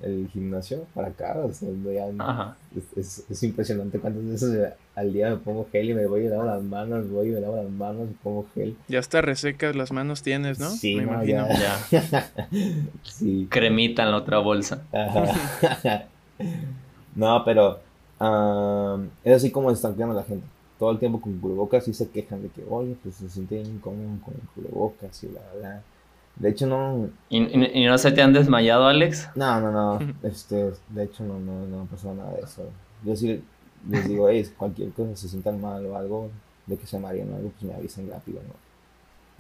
[0.03, 1.37] el gimnasio para acá.
[1.39, 1.69] O sea,
[2.97, 6.31] es, es, impresionante cuántas veces al día me pongo gel y me voy y me
[6.31, 8.77] lavo las manos, voy y me lavo las manos y pongo gel.
[8.89, 10.71] Ya está resecas las manos tienes, ¿no?
[10.71, 11.47] Sí, me imagino.
[11.49, 12.31] Ya.
[13.03, 13.47] sí.
[13.51, 14.83] Cremita en la otra bolsa.
[17.15, 17.81] no, pero
[19.25, 20.45] es así como están quedando la gente
[20.79, 24.23] todo el tiempo con cubrebocas y se quejan de que, oye, pues se sienten incómodos
[24.25, 25.83] con el cubrebocas y bla, bla.
[26.37, 27.11] De hecho, no.
[27.29, 29.31] ¿Y, no se te han desmayado, Alex?
[29.35, 30.15] No, no, no.
[30.23, 32.63] Este, de hecho, no, no, no pasado nada de eso.
[33.05, 33.43] Yo sí
[33.89, 36.31] les digo, hey, cualquier cosa, se sientan mal o algo,
[36.67, 38.55] de que se marean o algo, pues me avisen rápido, ¿no?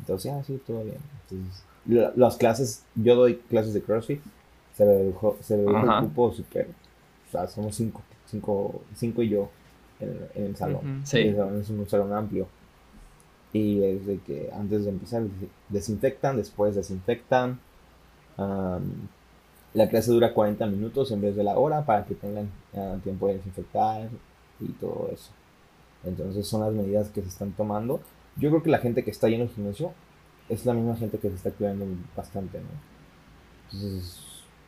[0.00, 0.98] Entonces, ah, sí, todo bien.
[1.28, 1.64] Entonces,
[2.16, 4.20] las clases, yo doy clases de CrossFit,
[4.74, 6.68] se redujo, se redujo el cupo super.
[7.28, 9.50] O sea, somos cinco, cinco, cinco y yo
[10.00, 11.02] en, el salón.
[11.04, 12.46] Es un salón amplio.
[13.52, 15.22] Y desde que antes de empezar
[15.68, 17.60] desinfectan, después desinfectan.
[18.36, 23.28] la clase dura 40 minutos en vez de la hora para que tengan ah, tiempo
[23.28, 24.08] de desinfectar
[24.60, 25.30] y todo eso.
[26.04, 28.00] Entonces son las medidas que se están tomando.
[28.36, 29.92] Yo creo que la gente que está ahí en el gimnasio
[30.48, 32.60] es la misma gente que se está cuidando bastante,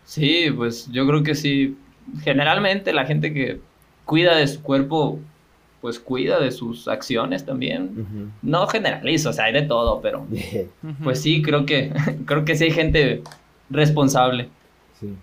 [0.05, 1.79] Sí, pues yo creo que sí.
[2.23, 3.61] Generalmente la gente que
[4.11, 5.21] cuida de su cuerpo,
[5.81, 8.33] pues cuida de sus acciones también.
[8.43, 10.27] No generalizo, o sea, hay de todo, pero
[11.05, 11.93] pues sí, creo que,
[12.27, 13.23] creo que sí hay gente
[13.71, 14.49] responsable.
[14.99, 15.15] Sí.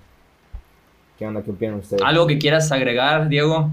[1.20, 1.44] ¿Qué onda?
[1.44, 2.02] ¿Qué opinan ustedes?
[2.02, 3.72] ¿Algo que quieras agregar, Diego?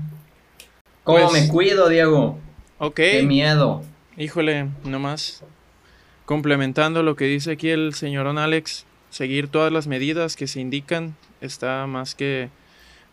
[1.05, 2.37] ¿Cómo pues me cuido, Diego?
[2.79, 2.97] Ok.
[2.97, 3.83] Qué miedo.
[4.17, 5.45] Híjole, nomás
[6.25, 11.15] complementando lo que dice aquí el señorón Alex, seguir todas las medidas que se indican
[11.41, 12.49] está más que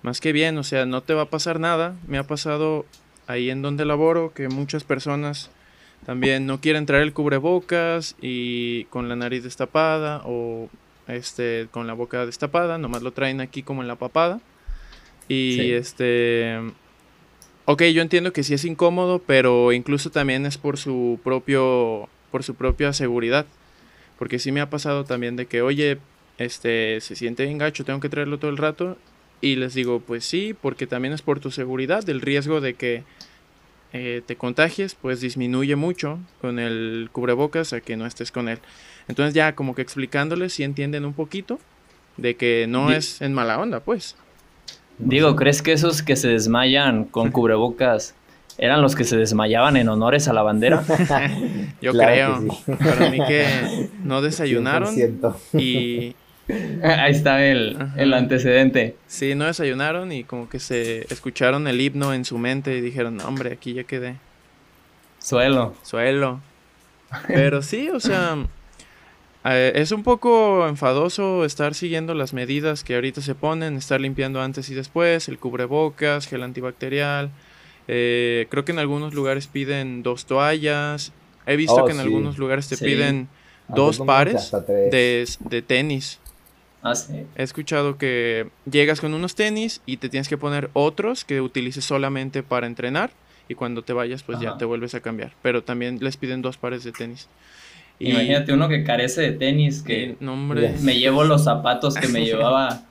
[0.03, 1.95] más que bien, o sea, no te va a pasar nada.
[2.07, 2.85] Me ha pasado
[3.27, 5.51] ahí en donde laboro que muchas personas
[6.05, 10.69] también no quieren traer el cubrebocas y con la nariz destapada o
[11.07, 14.39] este con la boca destapada, nomás lo traen aquí como en la papada.
[15.27, 16.59] Y este
[17.65, 22.43] Ok, yo entiendo que sí es incómodo, pero incluso también es por su propio por
[22.43, 23.45] su propia seguridad.
[24.17, 25.99] Porque sí me ha pasado también de que, oye,
[26.37, 28.97] este se siente bien gacho, tengo que traerlo todo el rato
[29.41, 33.03] y les digo, pues sí, porque también es por tu seguridad, el riesgo de que
[33.93, 38.59] eh, te contagies, pues disminuye mucho con el cubrebocas a que no estés con él.
[39.07, 41.59] Entonces ya como que explicándoles si entienden un poquito
[42.17, 44.15] de que no es en mala onda, pues.
[44.97, 48.15] Digo, ¿crees que esos que se desmayan con cubrebocas
[48.57, 50.83] eran los que se desmayaban en honores a la bandera?
[51.81, 52.45] Yo creo.
[52.77, 54.95] Para mí que no desayunaron
[55.53, 56.15] y,
[56.83, 58.95] Ahí está el, antecedente.
[59.07, 63.19] Sí, no desayunaron y como que se escucharon el himno en su mente y dijeron,
[63.21, 64.15] hombre, aquí ya quedé.
[65.19, 65.75] Suelo.
[65.83, 66.39] Suelo.
[67.27, 68.37] Pero sí, o sea,
[69.43, 74.39] Eh, es un poco enfadoso estar siguiendo las medidas que ahorita se ponen, estar limpiando
[74.39, 77.31] antes y después, el cubrebocas, gel antibacterial.
[77.87, 81.11] Eh, creo que en algunos lugares piden dos toallas.
[81.47, 82.03] He visto Oh, que en sí.
[82.03, 82.85] algunos lugares te Sí.
[82.85, 83.29] piden
[83.67, 86.19] dos pares de, de tenis.
[86.83, 87.25] Ah, sí.
[87.35, 91.85] He escuchado que llegas con unos tenis y te tienes que poner otros que utilices
[91.85, 93.11] solamente para entrenar
[93.47, 95.33] y cuando te vayas pues ya te vuelves a cambiar.
[95.41, 97.27] Pero también les piden dos pares de tenis.
[97.99, 102.25] Y- Imagínate uno que carece de tenis, que no, me llevo los zapatos que me
[102.25, 102.81] llevaba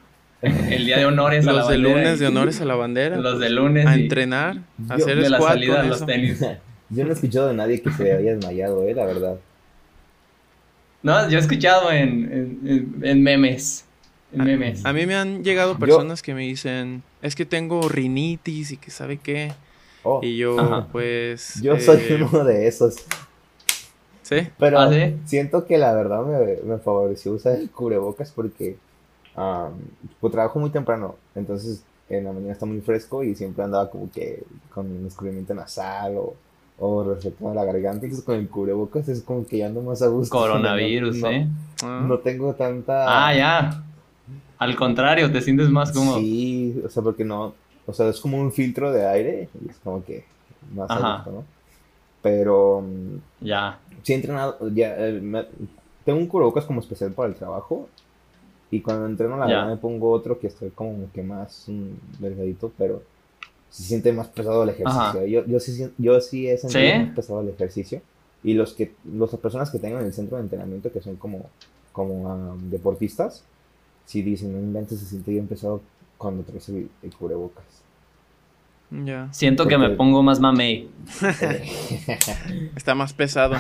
[0.43, 2.75] el día de honores a la los de bandera lunes y- de honores a la
[2.77, 3.17] bandera.
[3.17, 5.97] Los de lunes a y entrenar, a Yo- hacer de la salida con a los
[5.97, 6.07] eso.
[6.07, 6.41] tenis.
[6.91, 9.37] Yo no he escuchado de nadie que se haya desmayado, eh, la verdad.
[11.03, 13.85] No, yo he escuchado en, en, memes.
[14.33, 14.85] En memes.
[14.85, 18.91] A mí me han llegado personas que me dicen, es que tengo rinitis y que
[18.91, 19.53] sabe qué.
[20.03, 20.89] Oh, Y yo, Ajá.
[20.91, 21.61] pues...
[21.63, 22.97] yo soy eh, uno de esos.
[24.23, 25.17] Sí, Pero ¿Ah, sí?
[25.27, 28.77] siento que la verdad me, me favoreció usar el cubrebocas porque
[29.35, 29.73] am,
[30.21, 31.17] pues trabajo muy temprano.
[31.35, 35.55] Entonces en la mañana está muy fresco y siempre andaba como que con un escurrimiento
[35.55, 36.35] nasal o,
[36.81, 38.07] o resecando la garganta.
[38.07, 40.37] Entonces con el cubrebocas es como que ya ando más a gusto.
[40.39, 41.47] Coronavirus, no, ¿eh?
[41.83, 43.29] No tengo tanta...
[43.29, 43.85] Ah, ya.
[44.59, 46.19] Al contrario, te sientes más cómodo.
[46.19, 47.55] Sí, o sea, porque no,
[47.87, 50.25] o sea, es como un filtro de aire y es como que
[50.75, 51.17] más a Ajá.
[51.17, 51.45] gusto, ¿no?
[52.23, 53.79] Pero mm, Ya.
[54.03, 55.47] sí he entrenado, ya, eh, me-
[56.05, 57.89] tengo un cubrebocas como especial para el trabajo
[58.71, 62.71] y cuando entreno la verdad me pongo otro que estoy como que más mm, delgadito,
[62.77, 63.03] pero
[63.71, 65.25] se siente más pesado el ejercicio.
[65.27, 66.99] Yo, yo, sí, yo sí he sentido ¿Sí?
[66.99, 68.03] más pesado el ejercicio
[68.43, 71.47] y los que, las personas que tengo en el centro de entrenamiento que son como,
[71.93, 73.45] como deportistas,
[74.07, 75.81] sí dicen, no inventes, se siente bien pesado
[76.19, 77.65] cuando traes el, el cubrebocas.
[78.91, 79.29] ya.
[79.33, 80.91] Siento que me pongo más mamey.
[82.77, 83.57] Está más pesado.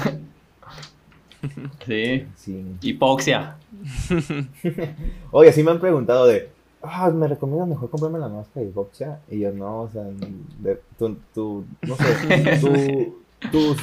[1.87, 2.27] Sí.
[2.37, 2.64] Sí.
[2.83, 3.57] Hipoxia.
[5.31, 6.51] Oye, sí me han preguntado de,
[6.82, 9.20] ah, ¿me recomiendas mejor comprarme la máscara de hipoxia?
[9.28, 13.18] Y yo, no, o sea, de- tu, tu- no sé, tu-
[13.50, 13.78] tus,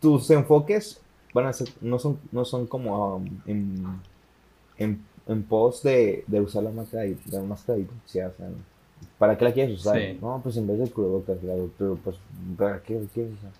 [0.00, 1.00] tus enfoques
[1.32, 3.84] van a ser, no son, no son como um, en,
[4.78, 8.48] en, en pos de, de usar la máscara, de, la máscara de hipoxia, o sea,
[9.18, 9.98] ¿para qué la quieres usar?
[9.98, 10.18] Sí.
[10.20, 12.16] No, pues en vez de cubrebocas, claro, pero pues,
[12.56, 13.50] ¿para qué la quieres usar?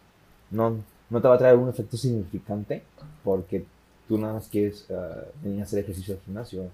[0.50, 0.76] No,
[1.10, 2.82] no te va a traer un efecto significante
[3.24, 3.64] porque
[4.08, 6.64] tú nada más quieres ah, venir a hacer ejercicio al gimnasio.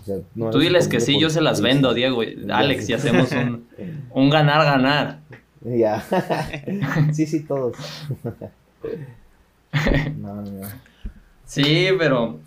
[0.00, 2.22] O sea, no Tú diles que sí, yo se las vendo, Diego.
[2.22, 3.66] y Alex, y hacemos un,
[4.10, 5.20] un ganar-ganar.
[5.62, 6.04] Ya.
[7.12, 7.76] sí, sí, todos.
[10.16, 10.68] no, no, no.
[11.44, 12.40] Sí, pero.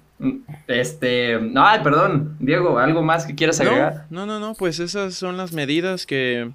[0.68, 1.40] Este.
[1.42, 4.06] no, Ay, perdón, Diego, ¿algo más que quieras agregar?
[4.10, 6.52] No, no, no, no, pues esas son las medidas que,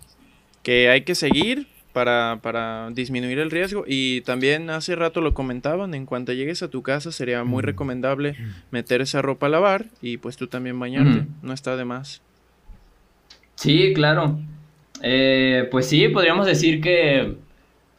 [0.62, 3.84] que hay que seguir para, para disminuir el riesgo.
[3.86, 7.64] Y también hace rato lo comentaban, en cuanto llegues a tu casa sería muy Mm.
[7.64, 8.36] recomendable
[8.70, 12.20] meter esa ropa a lavar y pues tú también bañarte, no está de más.
[13.54, 14.38] Sí, claro.
[15.02, 17.36] Eh, pues sí, podríamos decir que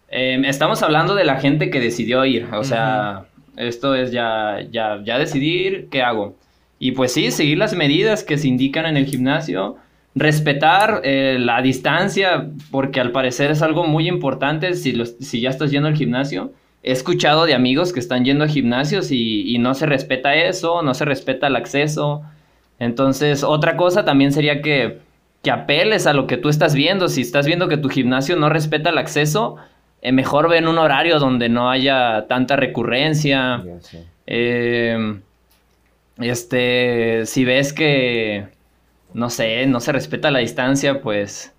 [0.09, 2.45] eh, estamos hablando de la gente que decidió ir.
[2.53, 6.35] O sea, esto es ya, ya, ya decidir qué hago.
[6.77, 9.77] Y pues sí, seguir las medidas que se indican en el gimnasio,
[10.19, 15.49] respetar eh, la distancia, porque al parecer es algo muy importante si, los- si ya
[15.49, 16.51] estás yendo al gimnasio.
[16.83, 20.81] He escuchado de amigos que están yendo a gimnasios y, y no se respeta eso,
[20.81, 22.21] no se respeta el acceso.
[22.79, 24.99] Entonces, otra cosa también sería que,
[25.43, 27.09] que apeles a lo que tú estás viendo.
[27.09, 29.57] Si estás viendo que tu gimnasio no respeta el acceso,
[30.01, 33.63] eh, mejor ve en un horario donde no haya tanta recurrencia.
[34.27, 35.19] Eh,
[36.19, 38.47] este, si ves que,
[39.13, 41.53] no sé, no se respeta la distancia, pues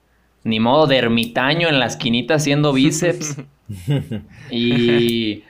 [0.44, 3.36] ni modo de ermitaño en la esquinita haciendo bíceps.
[4.50, 5.42] y,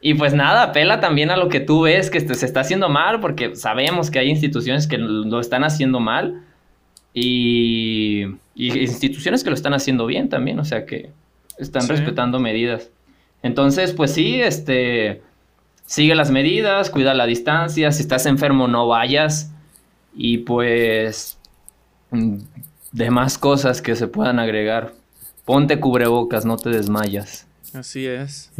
[0.00, 3.20] y pues nada, apela también a lo que tú ves que se está haciendo mal,
[3.20, 6.42] porque sabemos que hay instituciones que lo están haciendo mal
[7.12, 11.10] y, y instituciones que lo están haciendo bien también, o sea que
[11.58, 11.88] están Sí.
[11.88, 12.90] respetando medidas.
[13.42, 15.22] Entonces, pues sí, este,
[15.84, 19.52] sigue las medidas, cuida la distancia, si estás enfermo no vayas
[20.14, 21.35] y pues
[22.92, 24.92] demás cosas que se puedan agregar.
[25.44, 27.46] Ponte cubrebocas, no te desmayas.
[27.72, 28.52] Así es.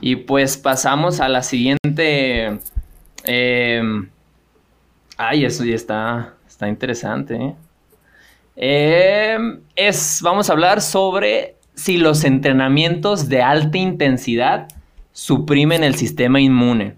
[0.00, 2.58] Y pues pasamos a la siguiente.
[3.24, 4.08] em,
[5.16, 7.34] ay, eso ya está, está interesante.
[7.34, 7.54] ¿eh?
[8.56, 14.68] Em, es, vamos a hablar sobre si los entrenamientos de alta intensidad
[15.12, 16.94] suprimen el sistema inmune.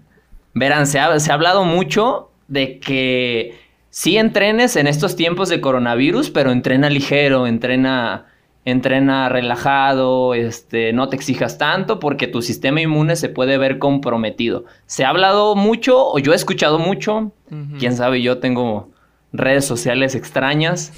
[0.53, 3.59] Verán, se ha, se ha hablado mucho de que
[3.91, 8.25] sí entrenes en estos tiempos de coronavirus, pero entrena ligero, entrena
[8.63, 14.65] entrena relajado, este, no te exijas tanto porque tu sistema inmune se puede ver comprometido.
[14.85, 17.31] Se ha hablado mucho o yo he escuchado mucho,
[17.79, 18.89] quién sabe, yo tengo
[19.33, 20.93] redes sociales extrañas,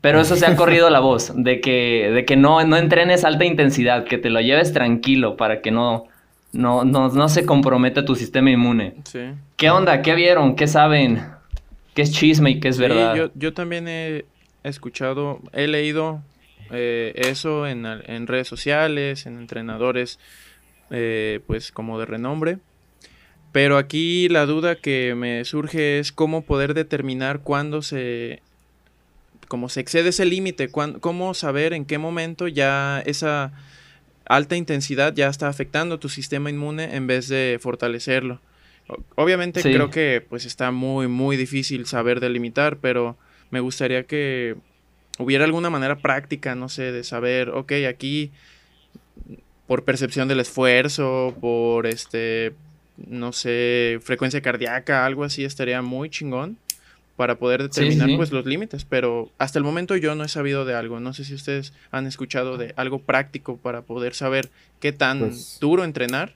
[0.00, 3.44] pero eso se ha corrido la voz de que, de que no, no entrenes alta
[3.44, 6.06] intensidad, que te lo lleves tranquilo para que no,
[6.52, 8.94] no, no, se comprometa tu sistema inmune.
[9.56, 10.02] ¿Qué onda?
[10.02, 10.56] ¿Qué vieron?
[10.56, 11.35] ¿Qué saben?
[11.96, 13.16] ¿Qué es chisme y qué es verdad?
[13.16, 14.26] Yo, yo también he
[14.64, 16.22] escuchado, he leído
[16.70, 20.18] eh, eso en, en, redes sociales, en entrenadores,
[20.90, 22.58] eh, pues como de renombre.
[23.50, 28.42] Pero aquí la duda que me surge es cómo poder determinar cuándo se,
[29.48, 33.52] cómo se excede ese límite, cómo saber en qué momento ya esa
[34.26, 38.42] alta intensidad ya está afectando tu sistema inmune en vez de fortalecerlo.
[39.16, 43.16] Obviamente creo que pues está muy muy difícil saber delimitar, pero
[43.50, 44.56] me gustaría que
[45.18, 48.30] hubiera alguna manera práctica, no sé, de saber, ok, aquí
[49.66, 52.52] por percepción del esfuerzo, por este,
[52.96, 56.56] no sé, frecuencia cardíaca, algo así estaría muy chingón
[57.16, 60.74] para poder determinar pues los límites, pero hasta el momento yo no he sabido de
[60.74, 65.20] algo, no sé si ustedes han escuchado de algo práctico para poder saber qué tan
[65.20, 66.34] pues duro entrenar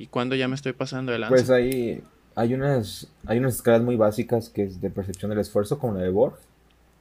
[0.00, 1.34] y cuándo ya me estoy pasando de lanza.
[1.34, 2.02] Pues ahí
[2.34, 6.02] hay unas hay unas escalas muy básicas que es de percepción del esfuerzo como la
[6.02, 6.34] de Borg.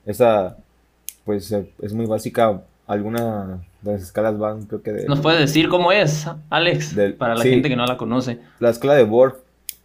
[0.06, 0.58] Esa
[1.28, 2.64] pues eh, es muy básica.
[2.88, 5.06] Alguna de las escalas van, creo que de...
[5.08, 6.95] ¿Nos puedes decir cómo es, Alex?
[7.18, 8.39] para la gente que no la conoce.
[8.60, 9.36] La escala de Borg,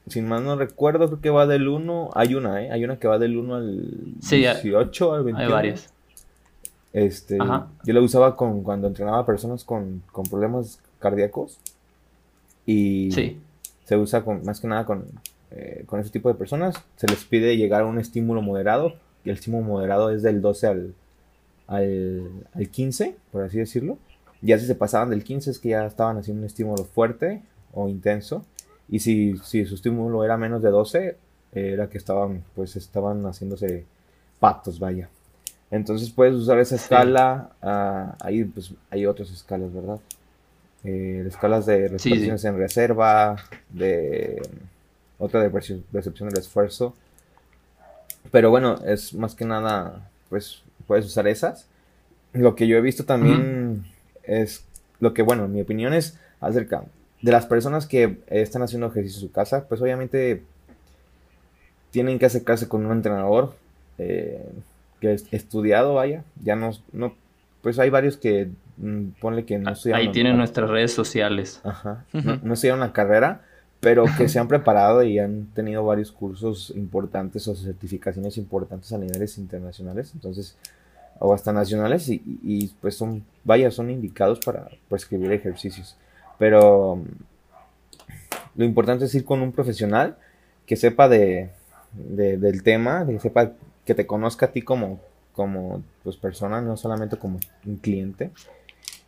[0.07, 2.11] sin más no recuerdo, creo que va del 1...
[2.15, 2.71] Hay una, ¿eh?
[2.71, 5.45] Hay una que va del 1 al 18, al 21.
[5.45, 5.93] Hay varias.
[6.93, 11.59] Este, yo la usaba con, cuando entrenaba a personas con, con problemas cardíacos.
[12.67, 13.41] Y sí.
[13.85, 15.07] se usa con, más que nada con,
[15.51, 16.77] eh, con ese tipo de personas.
[16.97, 18.95] Se les pide llegar a un estímulo moderado.
[19.25, 20.95] Y el estímulo moderado es del 12 al,
[21.67, 23.99] al, al 15, por así decirlo.
[24.41, 27.43] Ya si se pasaban del 15 es que ya estaban haciendo un estímulo fuerte
[27.73, 28.45] o intenso.
[28.89, 31.17] Y si, si su estímulo era menos de 12,
[31.53, 33.85] era que estaban, pues estaban haciéndose
[34.41, 35.09] patos, vaya.
[35.71, 37.51] Entonces puedes usar esa escala.
[37.63, 40.01] Ah, ahí pues hay otras escalas, ¿verdad?
[40.85, 43.37] Eh, escalas de respiraciones en reserva,
[43.70, 44.43] de
[45.18, 46.95] otra de percepción del esfuerzo.
[48.30, 51.66] Pero bueno, es más que nada, pues puedes usar esas.
[52.33, 53.85] Lo que yo he visto también
[54.24, 54.64] es
[55.01, 56.85] lo que, bueno, mi opinión es acerca
[57.20, 60.43] de las personas que están haciendo ejercicio en su casa, pues obviamente
[61.91, 63.55] tienen que acercarse con un entrenador
[63.99, 64.45] eh,
[65.01, 67.14] que es estudiado, vaya, ya no, no,
[67.61, 68.49] pues hay varios que
[69.20, 70.07] ponle que no estudiaron.
[70.07, 71.61] Ahí tienen nuestras redes sociales.
[71.64, 73.43] Ajá, no, no estudiaron la carrera,
[73.83, 78.99] pero que se han preparado y han tenido varios cursos importantes o certificaciones importantes a
[78.99, 80.57] niveles internacionales, entonces,
[81.18, 85.97] o hasta nacionales, y, pues son, vaya, son indicados para prescribir ejercicios.
[86.39, 90.16] Pero mm, lo importante es ir con un profesional
[90.64, 91.51] que sepa de,
[91.93, 93.51] del tema, que sepa,
[93.85, 95.01] que te conozca a ti como,
[95.33, 98.30] como pues, persona, no solamente como un cliente,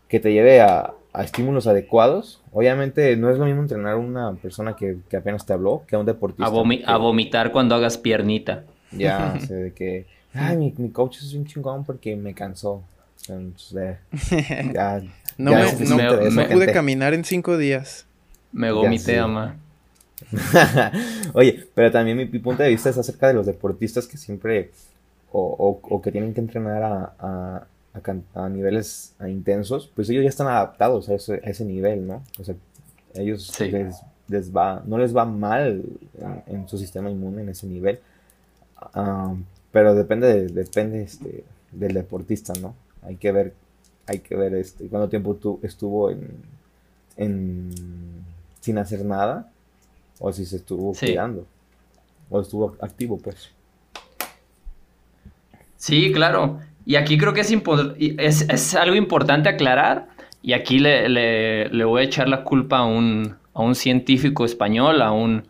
[0.08, 2.40] que te lleve a, a estímulos adecuados.
[2.52, 6.00] Obviamente no es lo mismo entrenar a una persona que, apenas te habló que a
[6.00, 6.46] un deportista.
[6.46, 8.64] A, vomitar cuando hagas piernita.
[8.90, 12.82] Ya, sé de que, ay, mi, mi, coach es un chingón porque me cansó.
[13.28, 13.96] Entonces,
[14.74, 15.02] ya,
[15.38, 18.06] no me, pude caminar en cinco días.
[18.52, 19.56] Me vomité, ama.
[21.32, 24.70] Oye, pero también mi, punto de vista es acerca de los deportistas que siempre
[25.32, 27.66] o, o, que tienen que entrenar a, a,
[28.50, 32.22] niveles intensos, pues ellos ya están adaptados a ese, nivel, ¿no?
[32.38, 32.54] O sea,
[33.14, 33.52] ellos
[34.28, 35.82] les, va, no les va mal
[36.46, 38.00] en, su sistema inmune en ese nivel,
[39.70, 42.74] pero depende, depende este, del deportista, ¿no?
[43.02, 43.54] Hay que ver,
[44.06, 48.24] hay que ver este, cuánto tiempo tu, estuvo en,
[48.60, 49.50] sin hacer nada
[50.18, 51.46] o si se estuvo cuidando
[52.30, 53.50] o estuvo activo, pues.
[55.76, 56.60] Sí, claro.
[56.86, 60.08] Y aquí creo que es, es, algo importante aclarar,
[60.42, 63.36] y aquí le, voy a echar la culpa a un,
[63.74, 65.44] científico español, a un,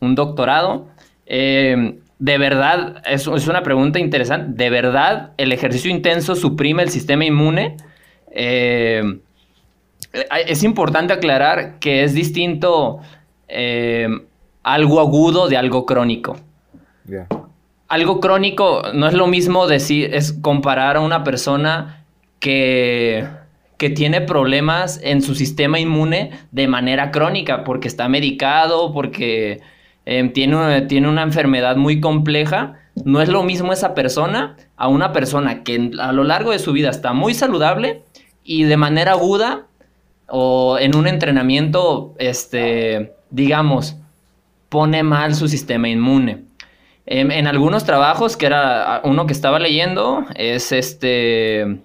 [0.00, 0.88] doctorado.
[1.26, 6.88] Eh, de verdad, es, es, una pregunta interesante, ¿de verdad el ejercicio intenso suprime el
[6.88, 7.76] sistema inmune?
[8.30, 9.20] Eh,
[10.46, 13.00] es importante aclarar que es distinto
[13.46, 14.08] eh,
[14.62, 16.36] algo agudo de algo crónico
[17.88, 22.04] algo crónico no es lo mismo decir, es comparar a una persona
[22.38, 23.26] que,
[23.78, 29.60] que tiene problemas en su sistema inmune de manera crónica, porque está medicado, porque
[30.04, 32.74] em, tiene, tiene una enfermedad muy compleja,
[33.04, 36.72] no es lo mismo esa persona a una persona que a lo largo de su
[36.72, 38.02] vida está muy saludable
[38.44, 39.66] y de manera aguda
[40.26, 43.96] o en un entrenamiento, este, digamos,
[44.68, 46.47] pone mal su sistema inmune.
[47.10, 51.80] En, algunos trabajos, que era uno que estaba leyendo, es este...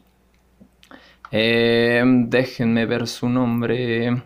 [1.32, 4.22] Em, déjenme ver su nombre.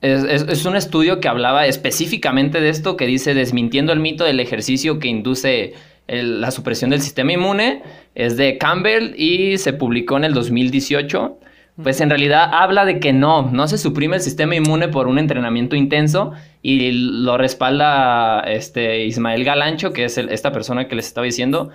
[0.00, 4.98] Es, un estudio que hablaba específicamente de esto, que dice desmintiendo el mito del ejercicio
[4.98, 5.74] que induce
[6.08, 7.82] la supresión del sistema inmune.
[8.16, 11.38] Es de Campbell y se publicó en el 2018.
[11.82, 15.18] Pues en realidad habla de que no, no se suprime el sistema inmune por un
[15.18, 21.24] entrenamiento intenso y lo respalda este Ismael Galancho, que es esta persona que les estaba
[21.24, 21.70] diciendo.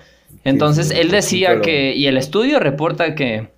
[0.45, 3.49] Entonces él decía que, y el estudio reporta que,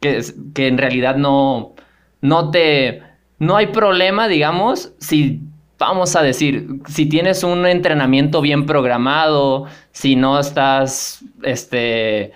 [0.00, 0.22] que,
[0.54, 1.74] que en realidad no,
[2.22, 3.02] no te,
[3.38, 5.42] no hay problema, digamos, si
[5.78, 12.32] vamos a decir, si tienes un entrenamiento bien programado, si no estás, este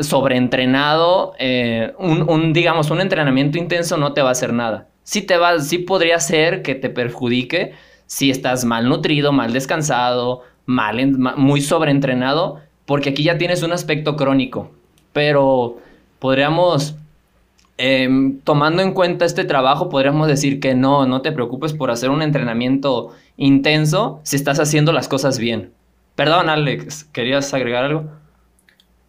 [0.00, 4.88] sobreentrenado, eh, un, digamos, un entrenamiento intenso no te va a hacer nada.
[5.02, 7.72] Sí, te va, sí podría ser que te perjudique
[8.06, 14.16] si estás mal nutrido, mal descansado, mal, muy sobreentrenado, porque aquí ya tienes un aspecto
[14.16, 14.70] crónico.
[15.12, 15.78] Pero
[16.18, 16.96] podríamos,
[17.78, 22.10] em, tomando en cuenta este trabajo, podríamos decir que no, no te preocupes por hacer
[22.10, 25.72] un entrenamiento intenso si estás haciendo las cosas bien.
[26.14, 28.19] Perdón, Alex, ¿querías agregar algo?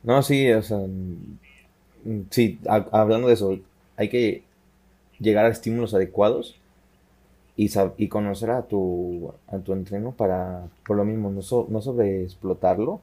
[0.03, 0.79] No, sí, o sea,
[2.29, 2.59] sí,
[2.91, 3.59] hablando de eso,
[3.97, 4.43] hay que
[5.19, 6.57] llegar a estímulos adecuados
[7.55, 13.01] y, y conocer a tu, a tu entreno para, por lo mismo, no, no sobreexplotarlo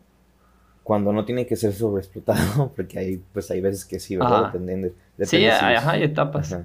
[0.83, 4.53] cuando no tiene que ser sobreexplotado, porque hay, pues hay veces que sí, ¿verdad?
[4.53, 6.57] Depende, sí, ajá, hay etapas.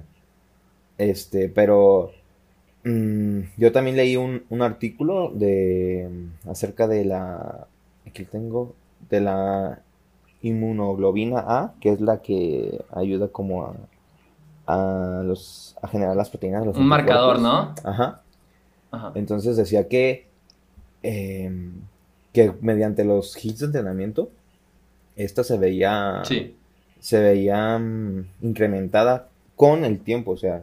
[0.96, 2.12] Este, pero
[2.84, 6.08] mm, yo también leí un, un artículo de
[6.48, 7.66] acerca de la,
[8.06, 8.74] aquí tengo,
[9.10, 9.82] de la
[10.44, 13.74] inmunoglobina A, que es la que ayuda como a,
[14.66, 16.66] a, los, a generar las proteínas.
[16.76, 17.74] Un marcador, ¿no?
[17.82, 18.20] Ajá.
[19.14, 20.28] Entonces decía que,
[21.02, 21.72] em,
[22.32, 24.30] que mediante los hits de entrenamiento,
[25.16, 26.22] esta se veía,
[27.00, 30.32] se veía mm, incrementada con el tiempo.
[30.32, 30.62] O sea,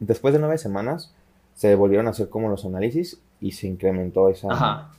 [0.00, 1.12] después de nueve semanas
[1.54, 4.90] se volvieron a hacer como los análisis y se incrementó esa,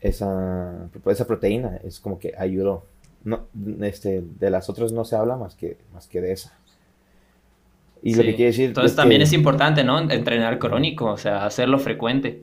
[0.00, 1.80] esa, esa proteína.
[1.82, 2.84] Es como que ayudó
[3.24, 3.46] no,
[3.82, 6.52] este, de las otras no se habla más que, más que de esa.
[8.02, 8.66] Y lo que quiere decir.
[8.66, 9.98] Entonces también es importante, ¿no?
[9.98, 12.42] Entrenar crónico, o sea, hacerlo frecuente.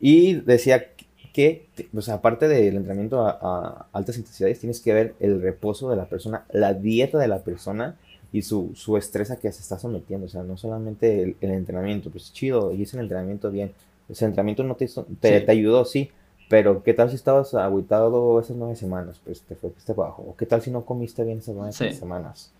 [0.00, 0.86] Y decía
[1.32, 6.04] que, pues aparte del entrenamiento a, altas intensidades, tienes que ver el reposo de la
[6.04, 7.96] persona, la dieta de la persona
[8.32, 10.26] y su, su estrés a que se está sometiendo.
[10.26, 13.72] O sea, no solamente el, entrenamiento, pues chido, hice el entrenamiento bien.
[14.08, 14.88] Ese entrenamiento no te,
[15.20, 16.10] te, te ayudó, sí,
[16.48, 19.20] pero, ¿qué tal si estabas agüitado esas nueve semanas?
[19.24, 20.22] Pues te fue este bajo.
[20.22, 22.52] ¿O qué tal si no comiste bien esas nueve semanas?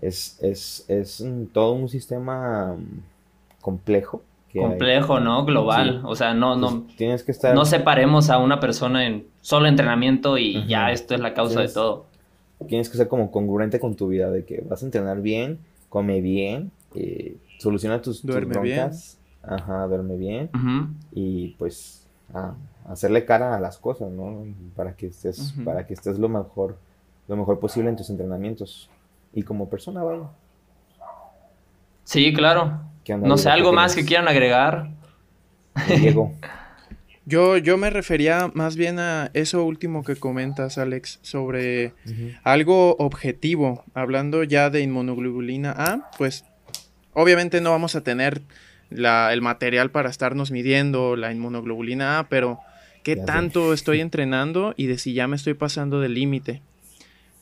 [0.00, 3.02] Es, es, es todo un sistema mm,
[3.60, 4.22] complejo.
[4.54, 5.44] complejo, ¿no?
[5.44, 6.02] Global.
[6.04, 6.84] O sea, no, no.
[6.84, 7.54] Pues tienes que estar.
[7.54, 11.68] No separemos a una persona en solo entrenamiento y ya esto es la causa de
[11.68, 12.06] todo.
[12.68, 16.20] Tienes que ser como congruente con tu vida, de que vas a entrenar bien, come
[16.20, 18.90] bien, eh, soluciona tus, duerme Bien.
[19.42, 20.50] Ajá, duerme bien.
[21.12, 22.54] Y pues a
[22.88, 24.44] hacerle cara a las cosas, ¿no?
[24.76, 26.78] Para que estés, para que estés lo mejor,
[27.26, 28.90] lo mejor posible en tus entrenamientos.
[29.32, 30.24] Y como persona, vaya.
[32.04, 32.80] Sí, claro.
[33.06, 34.90] No sé, algo más que quieran agregar.
[35.86, 36.34] Diego.
[37.28, 41.92] Yo, yo me refería más bien a eso último que comentas, Alex, sobre
[42.42, 43.84] algo objetivo.
[43.92, 46.46] Hablando ya de inmunoglobulina A, pues
[47.12, 48.40] obviamente no vamos a tener
[48.90, 52.60] el material para estarnos midiendo la inmunoglobulina A, pero
[53.02, 56.62] qué tanto estoy entrenando y de si ya me estoy pasando del límite.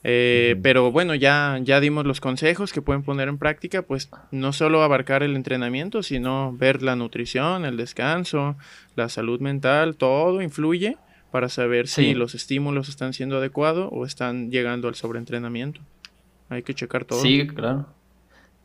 [0.08, 4.52] Eh, pero bueno, ya, ya dimos los consejos que pueden poner en práctica, pues no
[4.52, 8.56] solo abarcar el entrenamiento, sino ver la nutrición, el descanso,
[8.94, 10.96] la salud mental, todo influye
[11.32, 15.80] para saber si los estímulos están siendo adecuados o están llegando al sobreentrenamiento.
[16.48, 17.20] Hay que checar todo.
[17.20, 17.86] Sí, claro.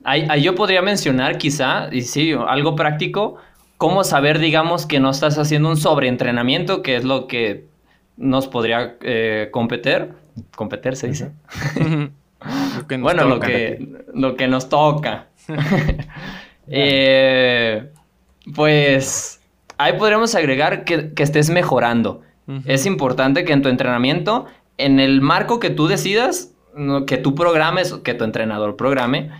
[0.04, 3.38] Ahí, yo podría mencionar quizá, y sí, algo práctico,
[3.78, 7.68] cómo saber, digamos, que no estás haciendo un sobreentrenamiento, que es lo que
[8.18, 10.10] nos podría eh, competir.
[10.56, 11.32] Competir se dice.
[13.00, 15.28] bueno, lo, que, lo que nos toca.
[16.74, 17.90] Eh,
[18.56, 19.42] pues
[19.78, 22.22] ahí podríamos agregar que, estés mejorando.
[22.66, 24.46] Es importante que en tu entrenamiento,
[24.78, 26.54] en el marco que tú decidas,
[27.08, 29.32] que tú programes, que tu entrenador programe,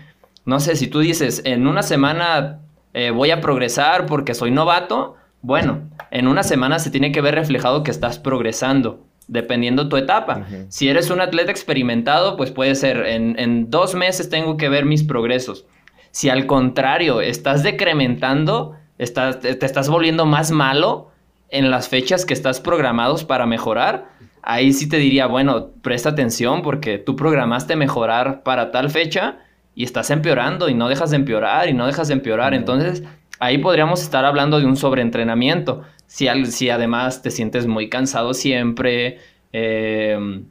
[0.44, 2.60] no sé, si tú dices, en una semana
[2.94, 7.34] eh, voy a progresar porque soy novato, bueno, en una semana se tiene que ver
[7.34, 10.46] reflejado que estás progresando, dependiendo tu etapa.
[10.68, 15.02] Si eres un atleta experimentado, pues puede ser, en, dos meses tengo que ver mis
[15.02, 15.66] progresos.
[16.10, 21.10] Si al contrario, estás decrementando, estás, te, estás volviendo más malo
[21.48, 24.10] en las fechas que estás programados para mejorar,
[24.42, 29.38] ahí sí te diría, bueno, presta atención porque tú programaste mejorar para tal fecha
[29.74, 32.54] y estás empeorando y no dejas de empeorar y no dejas de empeorar.
[32.54, 33.02] Entonces,
[33.38, 35.82] ahí podríamos estar hablando de un sobreentrenamiento.
[36.06, 39.18] Si, si además te sientes muy cansado siempre,
[39.52, 40.44] em,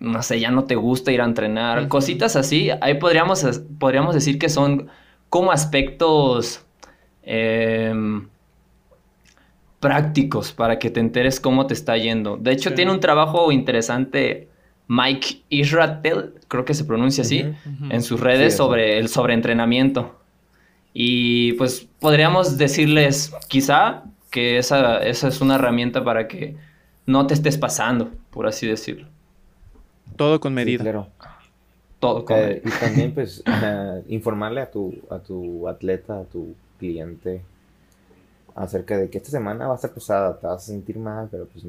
[0.00, 3.44] no sé, ya no te gusta ir a entrenar, cositas así, ahí podríamos,
[3.78, 4.88] podríamos decir que son
[5.28, 6.64] como aspectos
[7.22, 8.28] em,
[9.80, 12.36] prácticos para que te enteres cómo te está yendo.
[12.36, 14.47] De hecho, tiene un trabajo interesante
[14.88, 17.44] Mike Israel, creo que se pronuncia así,
[17.90, 20.16] en sus redes sobre el sobreentrenamiento.
[20.94, 26.56] Y pues podríamos decirles quizá que esa, esa es una herramienta para que
[27.06, 29.06] no te estés pasando, por así decirlo.
[30.16, 30.82] Todo con medida.
[30.82, 31.08] claro.
[32.00, 33.42] Todo con eh, Y también pues
[34.08, 37.42] informarle a tu, a tu atleta, a tu cliente
[38.54, 41.46] acerca de que esta semana va a estar pesada, te vas a sentir mal, pero
[41.46, 41.64] pues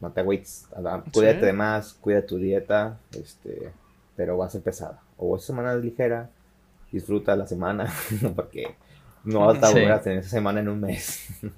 [0.00, 0.66] no te agüites,
[1.12, 3.70] cuídate de más, cuida tu dieta, este,
[4.16, 5.00] pero va a ser pesada.
[5.18, 6.30] O esta semana es ligera,
[6.90, 7.92] disfruta la semana,
[8.34, 8.74] porque
[9.24, 11.28] no vas a volver a tener esa semana en un mes.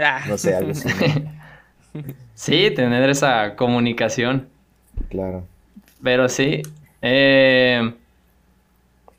[0.00, 0.22] Ah.
[0.28, 0.88] no sé, algo así.
[2.34, 4.48] sí, tener esa comunicación.
[5.08, 5.44] Claro.
[6.00, 6.62] Pero sí.
[7.02, 7.92] Eh,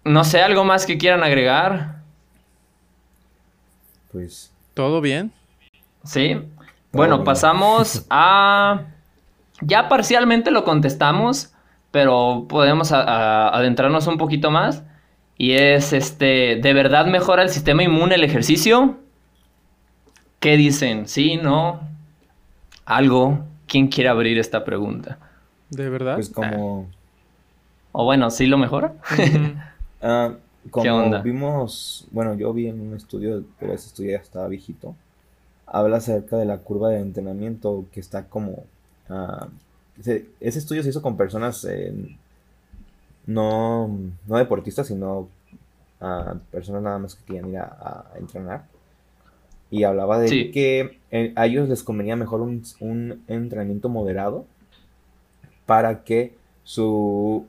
[0.06, 1.97] no sé, algo más que quieran agregar.
[4.14, 4.54] Pues.
[4.74, 5.34] ¿Todo bien?
[6.06, 6.41] Sí.
[6.92, 8.86] Bueno, pasamos a...
[9.62, 11.54] Ya parcialmente lo contestamos,
[11.92, 14.84] pero podemos adentrarnos un poquito más.
[15.38, 18.98] Y es, este, ¿de verdad mejora el sistema inmune el ejercicio?
[20.39, 21.08] ¿Qué dicen?
[21.08, 21.38] ¿Sí?
[21.38, 21.82] ¿No?
[22.86, 23.46] ¿Algo?
[23.68, 25.18] ¿Quién quiere abrir esta pregunta?
[25.70, 26.16] ¿De verdad?
[26.16, 26.89] Pues como...
[27.92, 28.94] O bueno, ¿sí lo mejora?
[30.04, 30.34] Ah,
[30.72, 34.96] como vimos, bueno, yo vi en un estudio, pero ese estudio ya estaba viejito,
[35.72, 38.66] habla acerca de la curva de entrenamiento que está como...
[39.10, 39.48] Ah,
[40.00, 41.66] ese, estudio se hizo con personas
[43.26, 43.88] no,
[44.28, 45.30] no deportistas, sino
[46.02, 48.66] uh, personas nada más que querían ir a, entrenar.
[49.70, 54.46] Y hablaba de que eh, a ellos les convenía mejor un, un, entrenamiento moderado
[55.66, 57.46] para que su,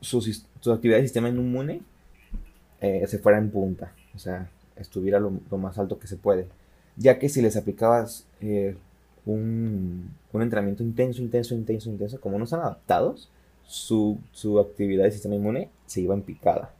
[0.00, 1.82] su, su actividad de sistema inmune
[2.80, 3.92] eh, se fuera en punta.
[4.14, 6.48] O sea, estuviera lo, más alto que se puede
[6.98, 8.76] ya que si les aplicabas eh,
[9.24, 13.30] un, entrenamiento intenso, intenso, intenso, intenso, como no están adaptados,
[13.66, 14.18] su,
[14.60, 16.72] actividad de sistema inmune se iba en picada.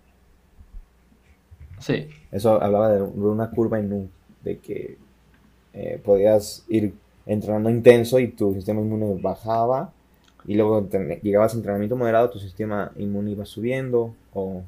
[1.80, 2.08] Sí.
[2.32, 4.10] Eso hablaba de una curva en un,
[4.42, 4.96] de que
[5.74, 6.94] eh, podías ir
[7.26, 9.92] entrenando intenso y tu sistema inmune bajaba
[10.46, 10.88] y luego
[11.22, 14.62] llegabas a entrenamiento moderado, tu sistema inmune iba subiendo o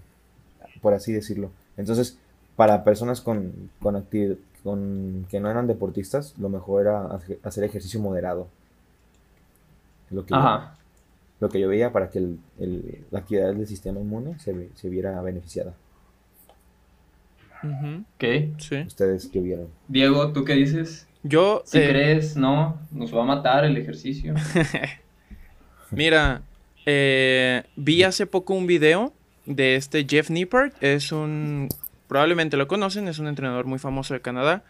[0.82, 1.50] por así decirlo.
[1.76, 2.18] Entonces,
[2.56, 8.00] para personas con, con, actividad, con que no eran deportistas, lo mejor era hacer ejercicio
[8.00, 8.48] moderado.
[10.10, 10.60] Lo que, Yo,
[11.40, 12.38] lo que yo veía para que el,
[13.10, 15.74] la actividad del sistema inmune se, se viera beneficiada.
[18.18, 18.52] ¿Qué?
[18.86, 19.68] ¿Ustedes qué vieron?
[19.88, 21.06] Diego, ¿tú qué dices?
[21.22, 21.62] Yo...
[21.64, 24.34] Si eh, crees, no, nos va a matar el ejercicio.
[25.90, 26.42] Mira,
[26.86, 29.12] eh, vi hace poco un video
[29.44, 30.74] de este Jeff Nippert.
[30.82, 31.68] Es un
[32.10, 34.64] probablemente lo conocen, es un entrenador muy famoso de Canadá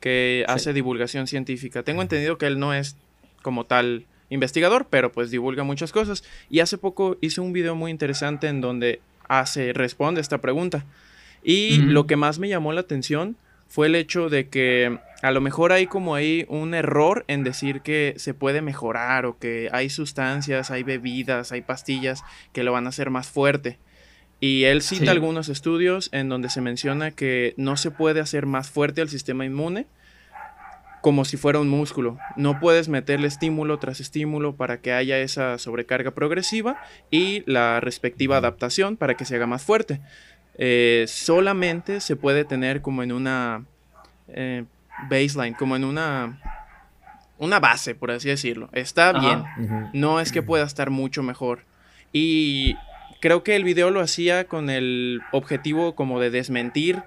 [0.00, 1.82] que hace divulgación científica.
[1.82, 2.96] Tengo entendido que él no es
[3.42, 6.24] como tal investigador, pero pues divulga muchas cosas.
[6.48, 10.86] Y hace poco hizo un video muy interesante en donde hace, responde esta pregunta.
[11.44, 13.36] Y lo que más me llamó la atención
[13.68, 17.82] fue el hecho de que a lo mejor hay como ahí un error en decir
[17.82, 22.24] que se puede mejorar o que hay sustancias, hay bebidas, hay pastillas
[22.54, 23.78] que lo van a hacer más fuerte.
[24.38, 28.70] Y él cita algunos estudios en donde se menciona que no se puede hacer más
[28.70, 29.86] fuerte al sistema inmune
[31.06, 32.18] como si fuera un músculo.
[32.34, 36.82] No puedes meterle estímulo tras estímulo para que haya esa sobrecarga progresiva
[37.12, 40.00] y la respectiva adaptación para que se haga más fuerte.
[40.58, 43.64] Eh, solamente se puede tener como en una
[44.26, 44.64] eh,
[45.08, 46.40] baseline, como en una,
[47.38, 48.68] una base, por así decirlo.
[48.72, 49.44] Está bien,
[49.92, 51.66] no es que pueda estar mucho mejor.
[52.12, 52.74] Y
[53.26, 57.02] creo que el video lo hacía con el objetivo como de desmentir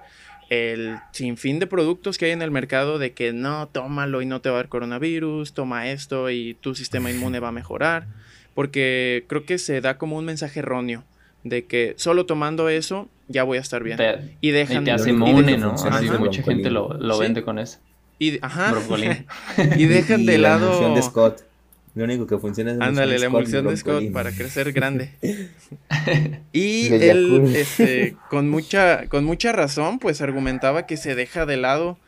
[0.50, 4.42] el sinfín de productos que hay en el mercado de que no, tómalo y no
[4.42, 8.06] te va a dar coronavirus, toma esto y tu sistema inmune va a mejorar,
[8.54, 11.04] porque creo que se da como un mensaje erróneo
[11.42, 13.98] de que solo tomando eso ya voy a estar bien.
[14.42, 14.82] y dejan...
[14.82, 15.74] Y te hace inmune, ¿no?
[16.18, 17.78] mucha gente lo, vende con eso.
[18.18, 18.72] Y, ajá.
[18.72, 19.24] Brócoli.
[19.78, 20.94] y dejan Y de la lado.
[20.94, 21.49] de Scott.
[21.94, 23.76] Lo único que funciona es la Ándale, la emulsión de.
[23.76, 25.10] Scott para crecer grande.
[26.52, 31.98] y él, este, con mucha, con mucha razón, pues argumentaba que se deja de lado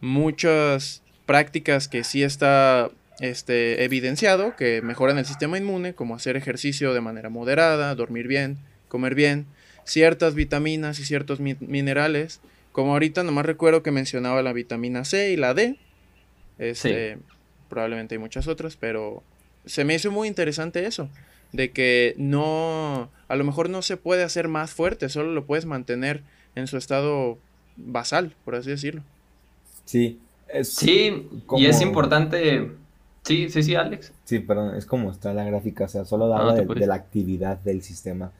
[0.00, 6.92] muchas prácticas que sí está este, evidenciado, que mejoran el sistema inmune, como hacer ejercicio
[6.94, 8.58] de manera moderada, dormir bien,
[8.88, 9.46] comer bien,
[9.84, 12.40] ciertas vitaminas y ciertos mi- minerales.
[12.72, 15.76] Como ahorita nomás recuerdo que mencionaba la vitamina C y la D.
[16.58, 17.18] Este,
[17.74, 19.24] probablemente hay muchas otras, pero
[19.66, 21.08] se me hizo muy interesante eso,
[21.52, 25.66] de que no, a lo mejor no se puede hacer más fuerte, solo lo puedes
[25.66, 26.22] mantener
[26.54, 27.36] en su estado
[27.76, 29.02] basal, por así decirlo.
[29.84, 30.20] Sí.
[30.46, 32.70] Es Sí, como- y es importante.
[33.24, 34.12] Sí, sí, sí, Alex.
[34.24, 37.58] Sí, perdón, es como está la gráfica, o sea, solo daba no de, la actividad
[37.58, 38.30] del sistema,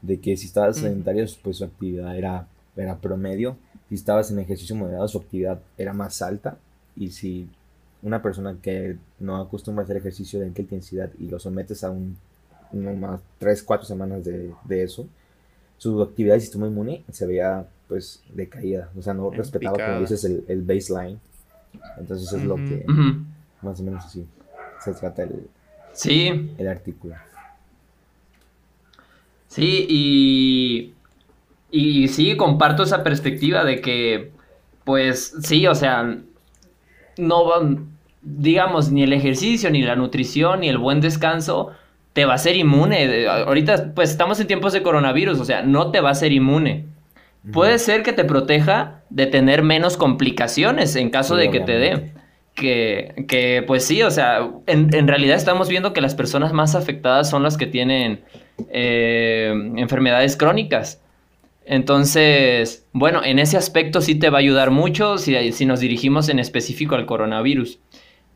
[0.00, 0.86] de que si estabas Ujú.
[0.86, 3.58] sedentario, pues su actividad era, era promedio,
[3.90, 6.56] si estabas en ejercicio moderado, su actividad era más alta,
[6.96, 7.48] y si
[8.02, 11.90] una persona que no acostumbra a hacer ejercicio de alta intensidad y lo sometes a
[11.90, 12.16] un,
[12.72, 15.06] unas 3, 4 semanas de, de eso,
[15.78, 20.00] su actividad del sistema inmune se veía pues decaída, o sea, no En respetaba como
[20.00, 21.18] dices el, el baseline,
[21.98, 22.84] entonces es lo que
[23.62, 24.26] más o menos así
[24.84, 25.48] se trata el,
[25.98, 27.16] Sí, el artículo.
[29.48, 30.94] Sí, y,
[31.72, 34.30] y sí, comparto esa perspectiva de que,
[34.84, 36.18] pues sí, o sea,
[37.18, 37.88] no van,
[38.22, 41.70] digamos, ni el ejercicio, ni la nutrición, ni el buen descanso
[42.12, 43.06] te va a ser inmune.
[43.06, 46.32] De- Ahorita, pues estamos en tiempos de coronavirus, o sea, no te va a ser
[46.32, 46.84] inmune.
[47.52, 51.78] Puede ser que te proteja de tener menos complicaciones en caso Sí, de que te
[51.78, 52.12] dé.
[52.54, 56.74] Que, que, pues sí, o sea, en, en realidad estamos viendo que las personas más
[56.74, 58.20] afectadas son las que tienen
[58.70, 61.00] eh, enfermedades crónicas.
[61.70, 66.30] Entonces, bueno, en ese aspecto sí te va a ayudar mucho si, si nos dirigimos
[66.30, 67.78] en específico al coronavirus.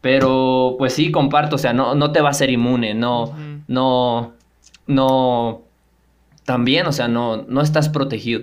[0.02, 3.34] Pero, pues sí, comparto, o sea, no, no te va a ser inmune, no,
[3.68, 4.34] no,
[4.86, 5.62] no,
[6.44, 8.42] también, o sea, no, no estás protegido.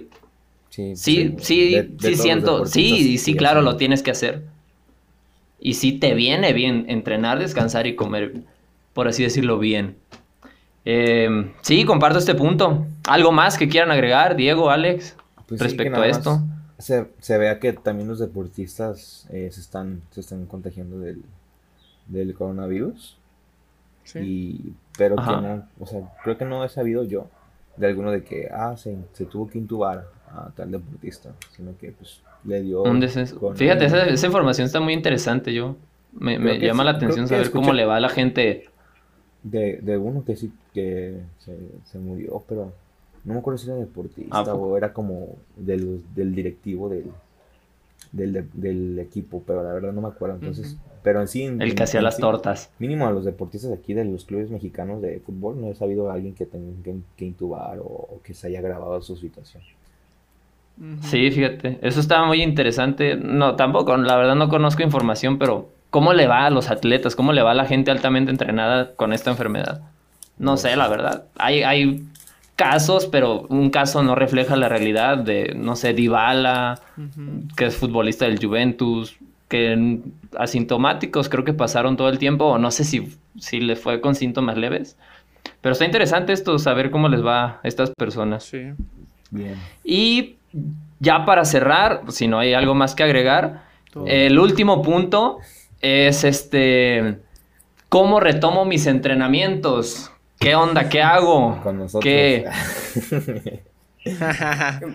[0.69, 4.11] Sí, Sí, pues, sí, de- de sí los siento, sí, sí, claro, lo tienes que
[4.11, 4.43] hacer.
[5.59, 8.35] Y sí te viene bien entrenar, descansar y comer,
[8.93, 9.97] por así decirlo, bien.
[10.85, 12.85] Eh, sí, comparto este punto.
[13.07, 15.15] ¿Algo más que quieran agregar, Diego, Alex,
[15.47, 16.39] Pues sí, que respecto a esto?
[16.77, 21.21] Se, se vea que también los deportistas eh, se, están, se están contagiando del,
[22.07, 23.17] del coronavirus.
[24.05, 24.19] Sí.
[24.19, 25.35] Y, pero Ajá.
[25.35, 27.27] que no, o sea, creo que no he sabido yo
[27.77, 31.91] de alguno de que, ah, se, se tuvo que intubar a tal deportista, sino que
[31.91, 32.83] pues le dio...
[32.83, 33.01] Un
[33.39, 35.75] con Fíjate, esa, esa información está muy interesante, yo.
[36.11, 38.68] Me, llama la atención saber escuché- cómo le va a la gente.
[39.43, 42.73] De, de uno que sí, que se, se murió, pero
[43.23, 44.67] no me acuerdo si era deportista ¿A poco?
[44.67, 47.13] o era como del, del directivo del,
[48.11, 50.35] del, de- del equipo, pero la verdad no me acuerdo.
[50.35, 51.43] Entonces, pero en sí.
[51.43, 52.71] en- El que hacía las sí, tortas.
[52.79, 56.09] Mínimo a los deportistas de aquí de los clubes mexicanos de fútbol, no he sabido
[56.09, 59.63] a alguien que tenga que, que intubar o, o que se haya grabado su situación.
[61.01, 63.15] Sí, fíjate, eso estaba muy interesante.
[63.15, 67.15] No, tampoco, la verdad no conozco información, pero ¿cómo le va a los atletas?
[67.15, 69.81] ¿Cómo le va a la gente altamente entrenada con esta enfermedad?
[70.37, 71.25] No sé, la verdad.
[71.37, 72.03] Hay, hay
[72.55, 77.47] casos, pero un caso no refleja la realidad de, no sé, Dybala, Ujú.
[77.55, 79.17] que es futbolista del Juventus,
[79.47, 79.99] que
[80.37, 84.15] asintomáticos creo que pasaron todo el tiempo, o no sé si, si le fue con
[84.15, 84.97] síntomas leves.
[85.61, 88.43] Pero está interesante esto, saber cómo les va a estas personas.
[88.43, 88.71] Sí.
[89.31, 89.55] Bien.
[89.83, 90.35] Y
[90.99, 94.05] ya para cerrar, si no hay algo más que agregar, Todo.
[94.07, 95.39] el último punto
[95.81, 97.19] es este,
[97.89, 100.11] ¿cómo retomo mis entrenamientos?
[100.39, 100.89] ¿Qué onda?
[100.89, 101.59] ¿Qué hago?
[101.61, 102.03] Con nosotros.
[102.03, 102.45] ¿Qué?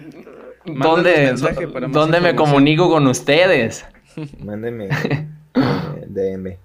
[0.64, 1.34] ¿Dónde,
[1.90, 3.84] ¿dónde me comunico con ustedes?
[4.44, 5.26] Mándeme eh,
[6.06, 6.56] DM.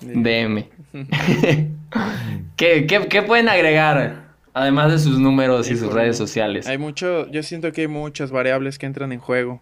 [0.00, 0.64] DM.
[2.56, 4.30] ¿Qué, qué, qué pueden agregar?
[4.54, 6.66] Además de sus números y sus redes sociales.
[6.66, 9.60] Hay mucho, yo siento que hay muchas variables que entran en juego.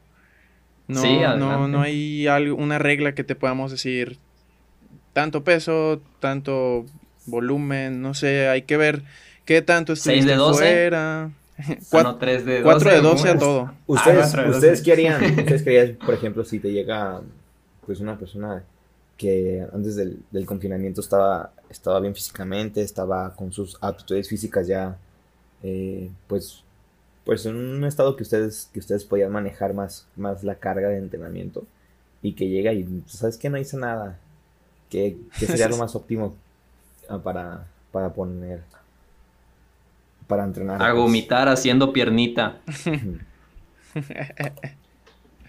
[0.88, 4.18] No, Sí, no, no hay algo, una regla que te podamos decir
[5.12, 6.86] tanto peso, tanto
[7.26, 9.02] volumen, no sé, hay que ver
[9.44, 10.58] qué tanto ¿Seis de estuviste 12?
[10.58, 11.22] fuera.
[11.24, 11.30] Ah,
[11.90, 12.62] Cuat- no, 3 de 12.
[12.62, 13.72] 4 de 12 a todo.
[13.86, 15.22] ¿Ustedes, cuatro de ¿ustedes qué harían?
[15.38, 17.20] ¿Ustedes qué harían, por ejemplo, si te llega
[17.84, 18.62] pues una persona
[19.16, 24.96] que antes del, del confinamiento estaba, estaba bien físicamente, estaba con sus aptitudes físicas ya
[25.64, 26.62] eh, pues,
[27.28, 30.96] pues en un estado que ustedes, que ustedes podían manejar más, más la carga de
[30.96, 31.66] entrenamiento
[32.22, 34.18] y que llega y sabes que no hice nada,
[34.88, 36.34] que, que sería lo más óptimo
[37.06, 38.62] ah, para, para poner
[40.26, 40.76] para entrenar.
[40.76, 40.94] A pues.
[40.94, 42.60] vomitar haciendo piernita.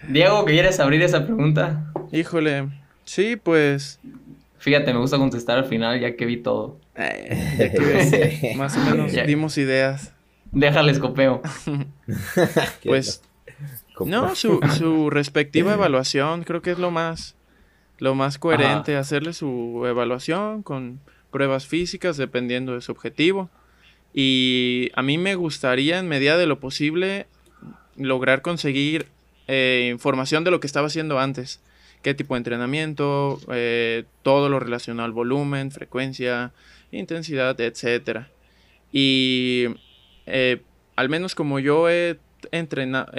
[0.06, 1.90] Diego, ¿quieres abrir esa pregunta?
[2.12, 2.68] Híjole,
[3.06, 3.98] sí, pues...
[4.58, 6.76] Fíjate, me gusta contestar al final ya que vi todo.
[6.94, 10.12] Eh, más o menos dimos ideas.
[10.52, 11.42] Déjales copeo.
[12.84, 13.22] pues...
[14.06, 17.36] No, su, su respectiva evaluación creo que es lo más,
[17.98, 23.50] lo más coherente, hacerle su evaluación con pruebas físicas dependiendo de su objetivo.
[24.12, 27.26] Y a mí me gustaría en medida de lo posible
[27.96, 29.06] lograr conseguir
[29.46, 31.60] eh, información de lo que estaba haciendo antes.
[32.02, 36.52] Qué tipo de entrenamiento, eh, todo lo relacionado al volumen, frecuencia,
[36.90, 38.26] intensidad, etc.
[38.90, 39.66] Y
[40.26, 40.62] eh,
[40.96, 42.18] al menos como yo he
[42.52, 43.12] entrenado,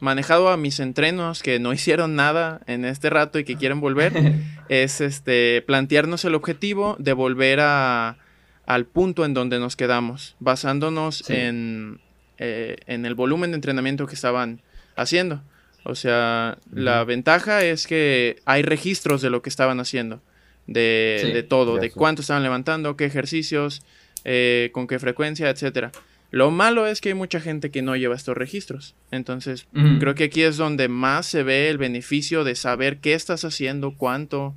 [0.00, 4.12] manejado a mis entrenos que no hicieron nada en este rato y que quieren volver,
[4.68, 8.18] es este plantearnos el objetivo de volver a,
[8.66, 12.00] al punto en donde nos quedamos, basándonos en,
[12.38, 14.60] en el volumen de entrenamiento que estaban
[14.96, 15.42] haciendo.
[15.84, 20.22] O sea, la ventaja es que hay registros de lo que estaban haciendo,
[20.66, 23.82] de, todo, de cuánto estaban levantando, qué ejercicios,
[24.24, 25.90] eh, con qué frecuencia, etcétera.
[26.32, 28.96] Lo malo es que hay mucha gente que no lleva estos registros.
[29.10, 29.68] Entonces,
[30.00, 33.94] creo que aquí es donde más se ve el beneficio de saber qué estás haciendo,
[33.98, 34.54] cuánto,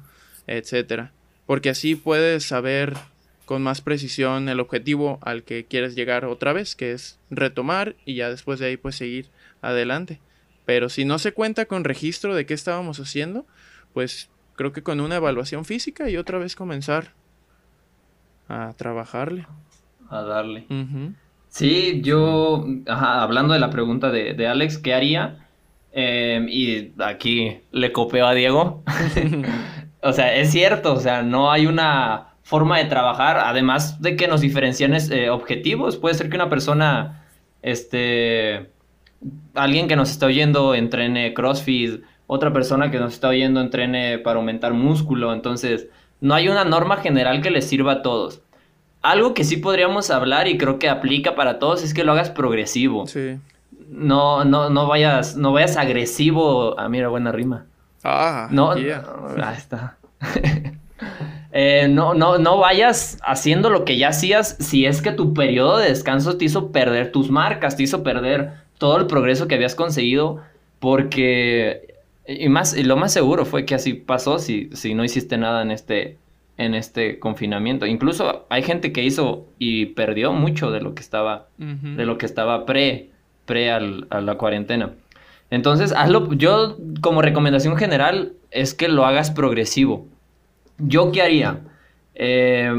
[0.48, 1.12] etcétera.
[1.46, 2.94] Porque así puedes saber
[3.46, 8.16] con más precisión el objetivo al que quieres llegar otra vez, que es retomar y
[8.16, 9.28] ya después de ahí pues seguir
[9.62, 10.22] adelante.
[10.66, 13.46] Pero si no se cuenta con registro de qué estábamos haciendo,
[13.94, 17.12] pues creo que con una evaluación física y otra vez comenzar
[18.48, 19.46] a trabajarle.
[20.10, 20.66] A darle.
[21.56, 25.48] Sí, yo, hablando de la pregunta de, Alex, ¿qué haría?
[25.94, 28.84] Em, y aquí le copeo a Diego.
[30.04, 34.28] o sea, es cierto, o sea, no hay una forma de trabajar, además de que
[34.28, 35.96] nos diferencian eh, objetivos.
[35.96, 37.26] Puede ser que una persona,
[37.62, 38.70] este,
[39.54, 44.40] alguien que nos está oyendo entrene CrossFit, otra persona que nos está oyendo entrene para
[44.40, 45.88] aumentar músculo, entonces
[46.20, 48.42] no hay una norma general que les sirva a todos.
[49.06, 52.32] Algo que sí podríamos hablar y creo que aplica para todos es que lo hagas
[52.32, 53.06] progresivo.
[53.06, 53.38] Sí.
[53.88, 56.80] No, no, no vayas, no vayas agresivo.
[56.80, 57.66] Ah, mira, buena rima.
[58.04, 58.88] Ah, no, ahí
[59.58, 59.98] está.
[61.58, 65.78] Eh, no, no, no vayas haciendo lo que ya hacías si es que tu periodo
[65.78, 69.74] de descanso te hizo perder tus marcas, te hizo perder todo el progreso que habías
[69.74, 70.42] conseguido,
[70.80, 71.96] porque,
[72.28, 75.62] y, más, y lo más seguro fue que así pasó si, si no hiciste nada
[75.62, 76.18] en este,
[76.58, 77.86] en este confinamiento.
[77.86, 82.26] Incluso hay gente que hizo y perdió mucho de lo que estaba, de lo que
[82.26, 83.10] estaba pre,
[83.46, 84.92] pre a la cuarentena.
[85.52, 90.08] Entonces, hazlo, yo como recomendación general es que lo hagas progresivo.
[90.78, 91.60] ¿Yo qué haría?
[92.16, 92.72] Eh,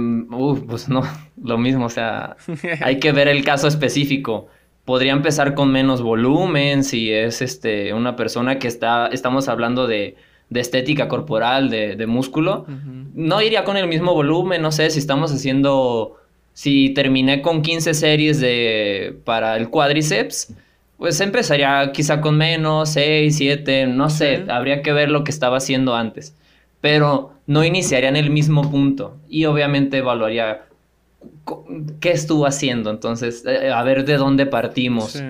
[0.66, 1.03] pues no,
[1.43, 2.37] lo mismo, o sea,
[2.83, 4.49] hay que ver el caso específico
[4.87, 10.16] podría empezar con menos volumen, si es este, una persona que está, estamos hablando de,
[10.55, 12.67] estética corporal, de, músculo,
[13.15, 16.17] no iría con el mismo volumen, no sé, si estamos haciendo,
[16.53, 20.55] si terminé con 15 series de, para el cuádriceps,
[20.99, 25.59] pues empezaría quizá con menos, 6, 7, no sé, habría que ver lo que estaba
[25.59, 26.35] haciendo antes,
[26.81, 30.63] pero no iniciaría en el mismo punto y obviamente evaluaría
[32.01, 35.23] qué estuvo haciendo, entonces, eh, a ver de dónde partimos.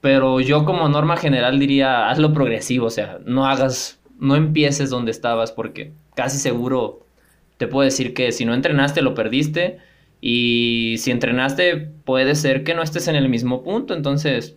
[0.00, 5.10] Pero yo como norma general diría, hazlo progresivo, o sea, no hagas, no empieces donde
[5.10, 7.04] estabas porque casi seguro
[7.56, 9.78] te puedo decir que si no entrenaste lo perdiste.
[10.20, 14.54] Y si entrenaste puede ser que no estés en el mismo punto, entonces,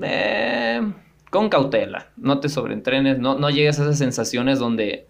[0.00, 0.80] eh,
[1.30, 5.08] con cautela, no te sobreentrenes, no, no llegues a esas sensaciones donde,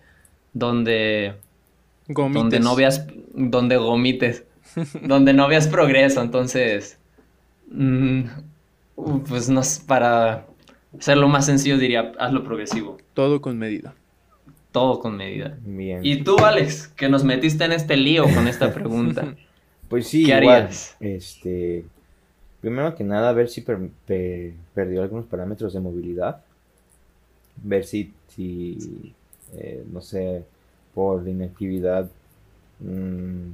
[0.55, 1.35] donde
[2.09, 4.45] donde no veas, donde gomites,
[5.03, 6.99] donde no veas progreso, entonces,
[7.71, 8.23] mm,
[9.29, 10.47] pues no para
[10.99, 12.99] hacerlo más sencillo diría, hazlo progresivo.
[13.15, 13.95] Todo con medida.
[14.73, 15.57] Todo con medida.
[15.65, 16.01] Bien.
[16.03, 19.35] Y tú, Alex, que nos metiste en este lío con esta pregunta.
[19.89, 20.97] pues sí, ¿Qué harías?
[21.01, 21.85] Este,
[22.61, 26.43] primero que nada, ver si perdió algunos parámetros de movilidad.
[27.63, 29.15] Ver si, si
[29.57, 30.45] eh, no sé,
[30.95, 32.09] por inactividad,
[32.81, 33.53] mm,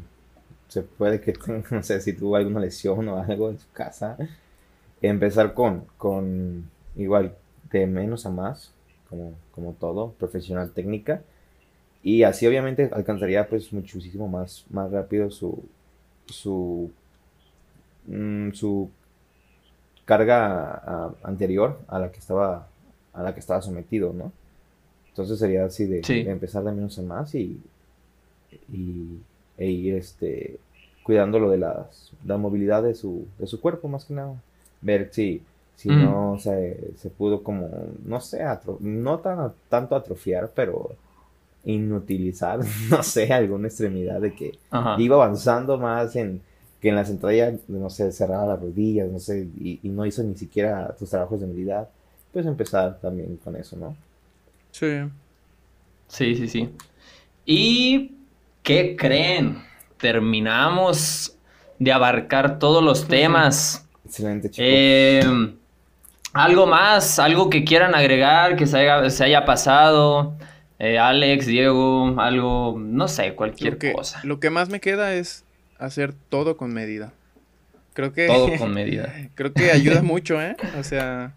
[0.68, 1.34] se puede que,
[1.70, 4.16] no sé, si tuvo alguna lesión o algo en su casa,
[5.00, 7.34] empezar con, con igual
[7.70, 8.72] de menos a más,
[9.08, 11.22] como, como todo, profesional técnica,
[12.02, 15.64] y así obviamente alcanzaría pues muchísimo más, más rápido su,
[16.26, 16.90] su,
[18.06, 18.90] mm, su
[20.04, 22.68] carga anterior a la que estaba
[23.14, 24.32] a la que estaba sometido, ¿no?
[25.08, 27.60] Entonces sería así de, empezar de menos en más y,
[28.72, 29.20] y
[29.56, 30.58] e ir este,
[31.04, 34.34] cuidando lo de las, la movilidad de su, de su cuerpo más que nada.
[34.80, 35.40] Ver si,
[35.76, 37.68] Si no, se, se pudo como,
[38.04, 38.42] no sé,
[38.80, 40.96] no tan, tanto atrofiar, pero
[41.64, 42.60] inutilizar,
[42.90, 44.58] no sé, alguna extremidad de que
[44.98, 46.40] iba avanzando más en
[46.80, 50.36] que en la sentadilla, no sé, cerraba las rodillas, no sé, y, no hizo ni
[50.36, 51.88] siquiera sus trabajos de movilidad,
[52.30, 53.96] pues empezar también con eso, ¿no?
[54.70, 55.00] Sí.
[56.08, 56.70] Sí, sí, sí.
[57.46, 58.12] ¿Y
[58.62, 59.62] qué creen?
[59.96, 61.38] Terminamos
[61.78, 63.88] de abarcar todos los temas.
[64.04, 64.68] Excelente, chicos.
[64.68, 65.54] Eh,
[66.34, 70.36] algo más, algo que quieran agregar, que se haya, se haya pasado.
[70.78, 74.20] Eh, Alex, Diego, algo, no sé, cualquier cosa.
[74.24, 75.44] Lo que más me queda es
[75.78, 77.12] hacer todo con medida.
[77.94, 78.26] Creo que...
[78.26, 79.12] Todo con medida.
[79.34, 80.56] creo que ayuda mucho, ¿eh?
[80.78, 81.32] O sea,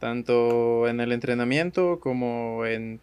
[0.00, 3.00] tanto en el entrenamiento como en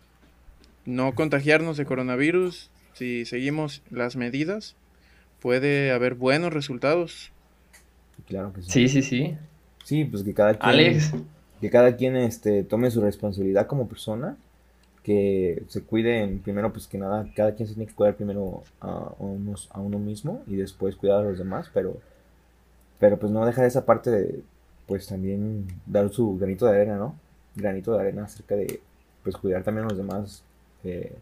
[0.86, 2.70] no contagiarnos de coronavirus.
[2.94, 4.76] Si seguimos las medidas,
[5.40, 7.32] puede haber buenos resultados.
[8.28, 8.70] Claro que sí.
[8.70, 9.38] Sí, sí, sí.
[9.90, 10.70] Sí, pues que cada quien...
[10.70, 11.14] Alex.
[11.60, 14.38] Que cada quien este, tome su responsabilidad como persona
[15.02, 19.12] que se cuiden primero, pues que nada, cada quien se tiene que cuidar primero a,
[19.18, 21.98] unos, a uno mismo y después cuidar a los demás, pero,
[23.00, 24.44] pero pues no dejar esa parte de,
[24.86, 27.16] pues también dar su granito de arena, ¿no?
[27.56, 28.82] Granito de arena acerca de,
[29.24, 30.44] pues cuidar también a los demás,
[30.84, 31.16] eh,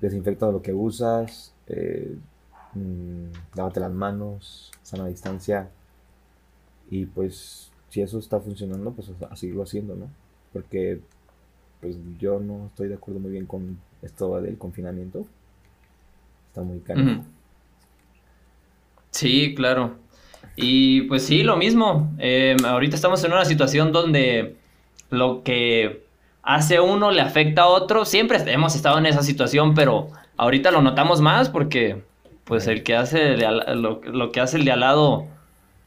[0.00, 2.16] desinfecta lo que usas, eh,
[2.72, 5.68] mm, lávate las manos, sana distancia
[6.88, 10.08] y pues si eso está funcionando, pues a seguirlo haciendo, ¿no?
[10.54, 11.00] Porque
[11.82, 15.26] pues yo no estoy de acuerdo muy bien con esto del confinamiento.
[16.48, 17.22] Está muy caro.
[19.10, 19.96] Sí, claro.
[20.56, 22.10] Y pues sí, lo mismo.
[22.16, 24.56] Em, ahorita estamos en una situación donde
[25.10, 26.06] lo que
[26.42, 28.06] hace uno le afecta a otro.
[28.06, 32.02] Siempre hemos estado en esa situación, pero ahorita lo notamos más porque
[32.44, 35.26] pues el que hace lo, lo, que hace el de al lado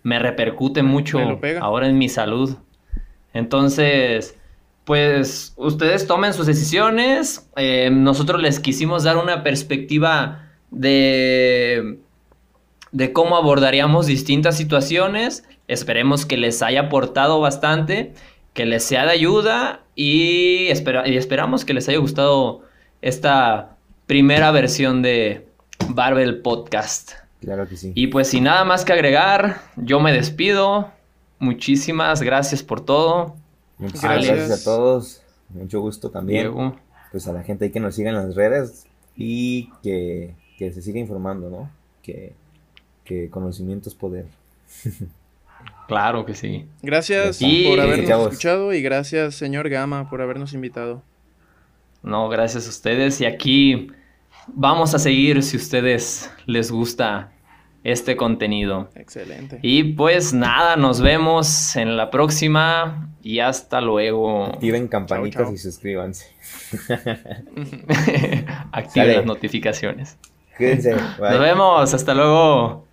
[0.05, 1.19] me repercute mucho
[1.61, 2.57] ahora en mi salud.
[3.33, 4.37] Entonces,
[4.83, 7.49] pues ustedes tomen sus decisiones.
[7.55, 11.97] Eh, nosotros les quisimos dar una perspectiva de,
[12.91, 15.43] de cómo abordaríamos distintas situaciones.
[15.67, 18.13] Esperemos que les haya aportado bastante,
[18.53, 22.61] que les sea de ayuda y, y esperamos que les haya gustado
[23.01, 23.75] esta
[24.05, 25.47] primera versión de
[25.89, 27.24] Barbel Podcast.
[27.45, 27.91] Claro que sí.
[27.93, 30.91] Y pues sin nada más que agregar, yo me despido.
[31.37, 33.35] Muchísimas gracias por todo.
[33.77, 34.61] Muchas gracias.
[34.61, 35.21] a todos.
[35.49, 36.51] Mucho gusto también.
[37.11, 40.99] Pues a la gente ahí que nos siga en las redes y que, se siga
[40.99, 41.69] informando, ¿no?
[42.01, 42.33] Que,
[43.29, 44.25] conocimiento es poder.
[45.87, 46.65] Claro que sí.
[46.81, 51.03] Gracias por habernos escuchado y gracias, señor Gama, por habernos invitado.
[52.01, 53.21] No, gracias a ustedes.
[53.21, 53.91] Y aquí
[54.47, 57.31] vamos a seguir si a ustedes les gusta
[57.85, 58.89] este contenido.
[58.95, 59.59] Excelente.
[59.61, 64.45] Y pues nada, nos vemos en la próxima y hasta luego.
[64.45, 66.25] Activen campanitas y suscríbanse.
[68.71, 70.17] Activen las notificaciones.
[70.57, 70.95] Cuídense.
[70.95, 72.84] Nos vemos, hasta luego.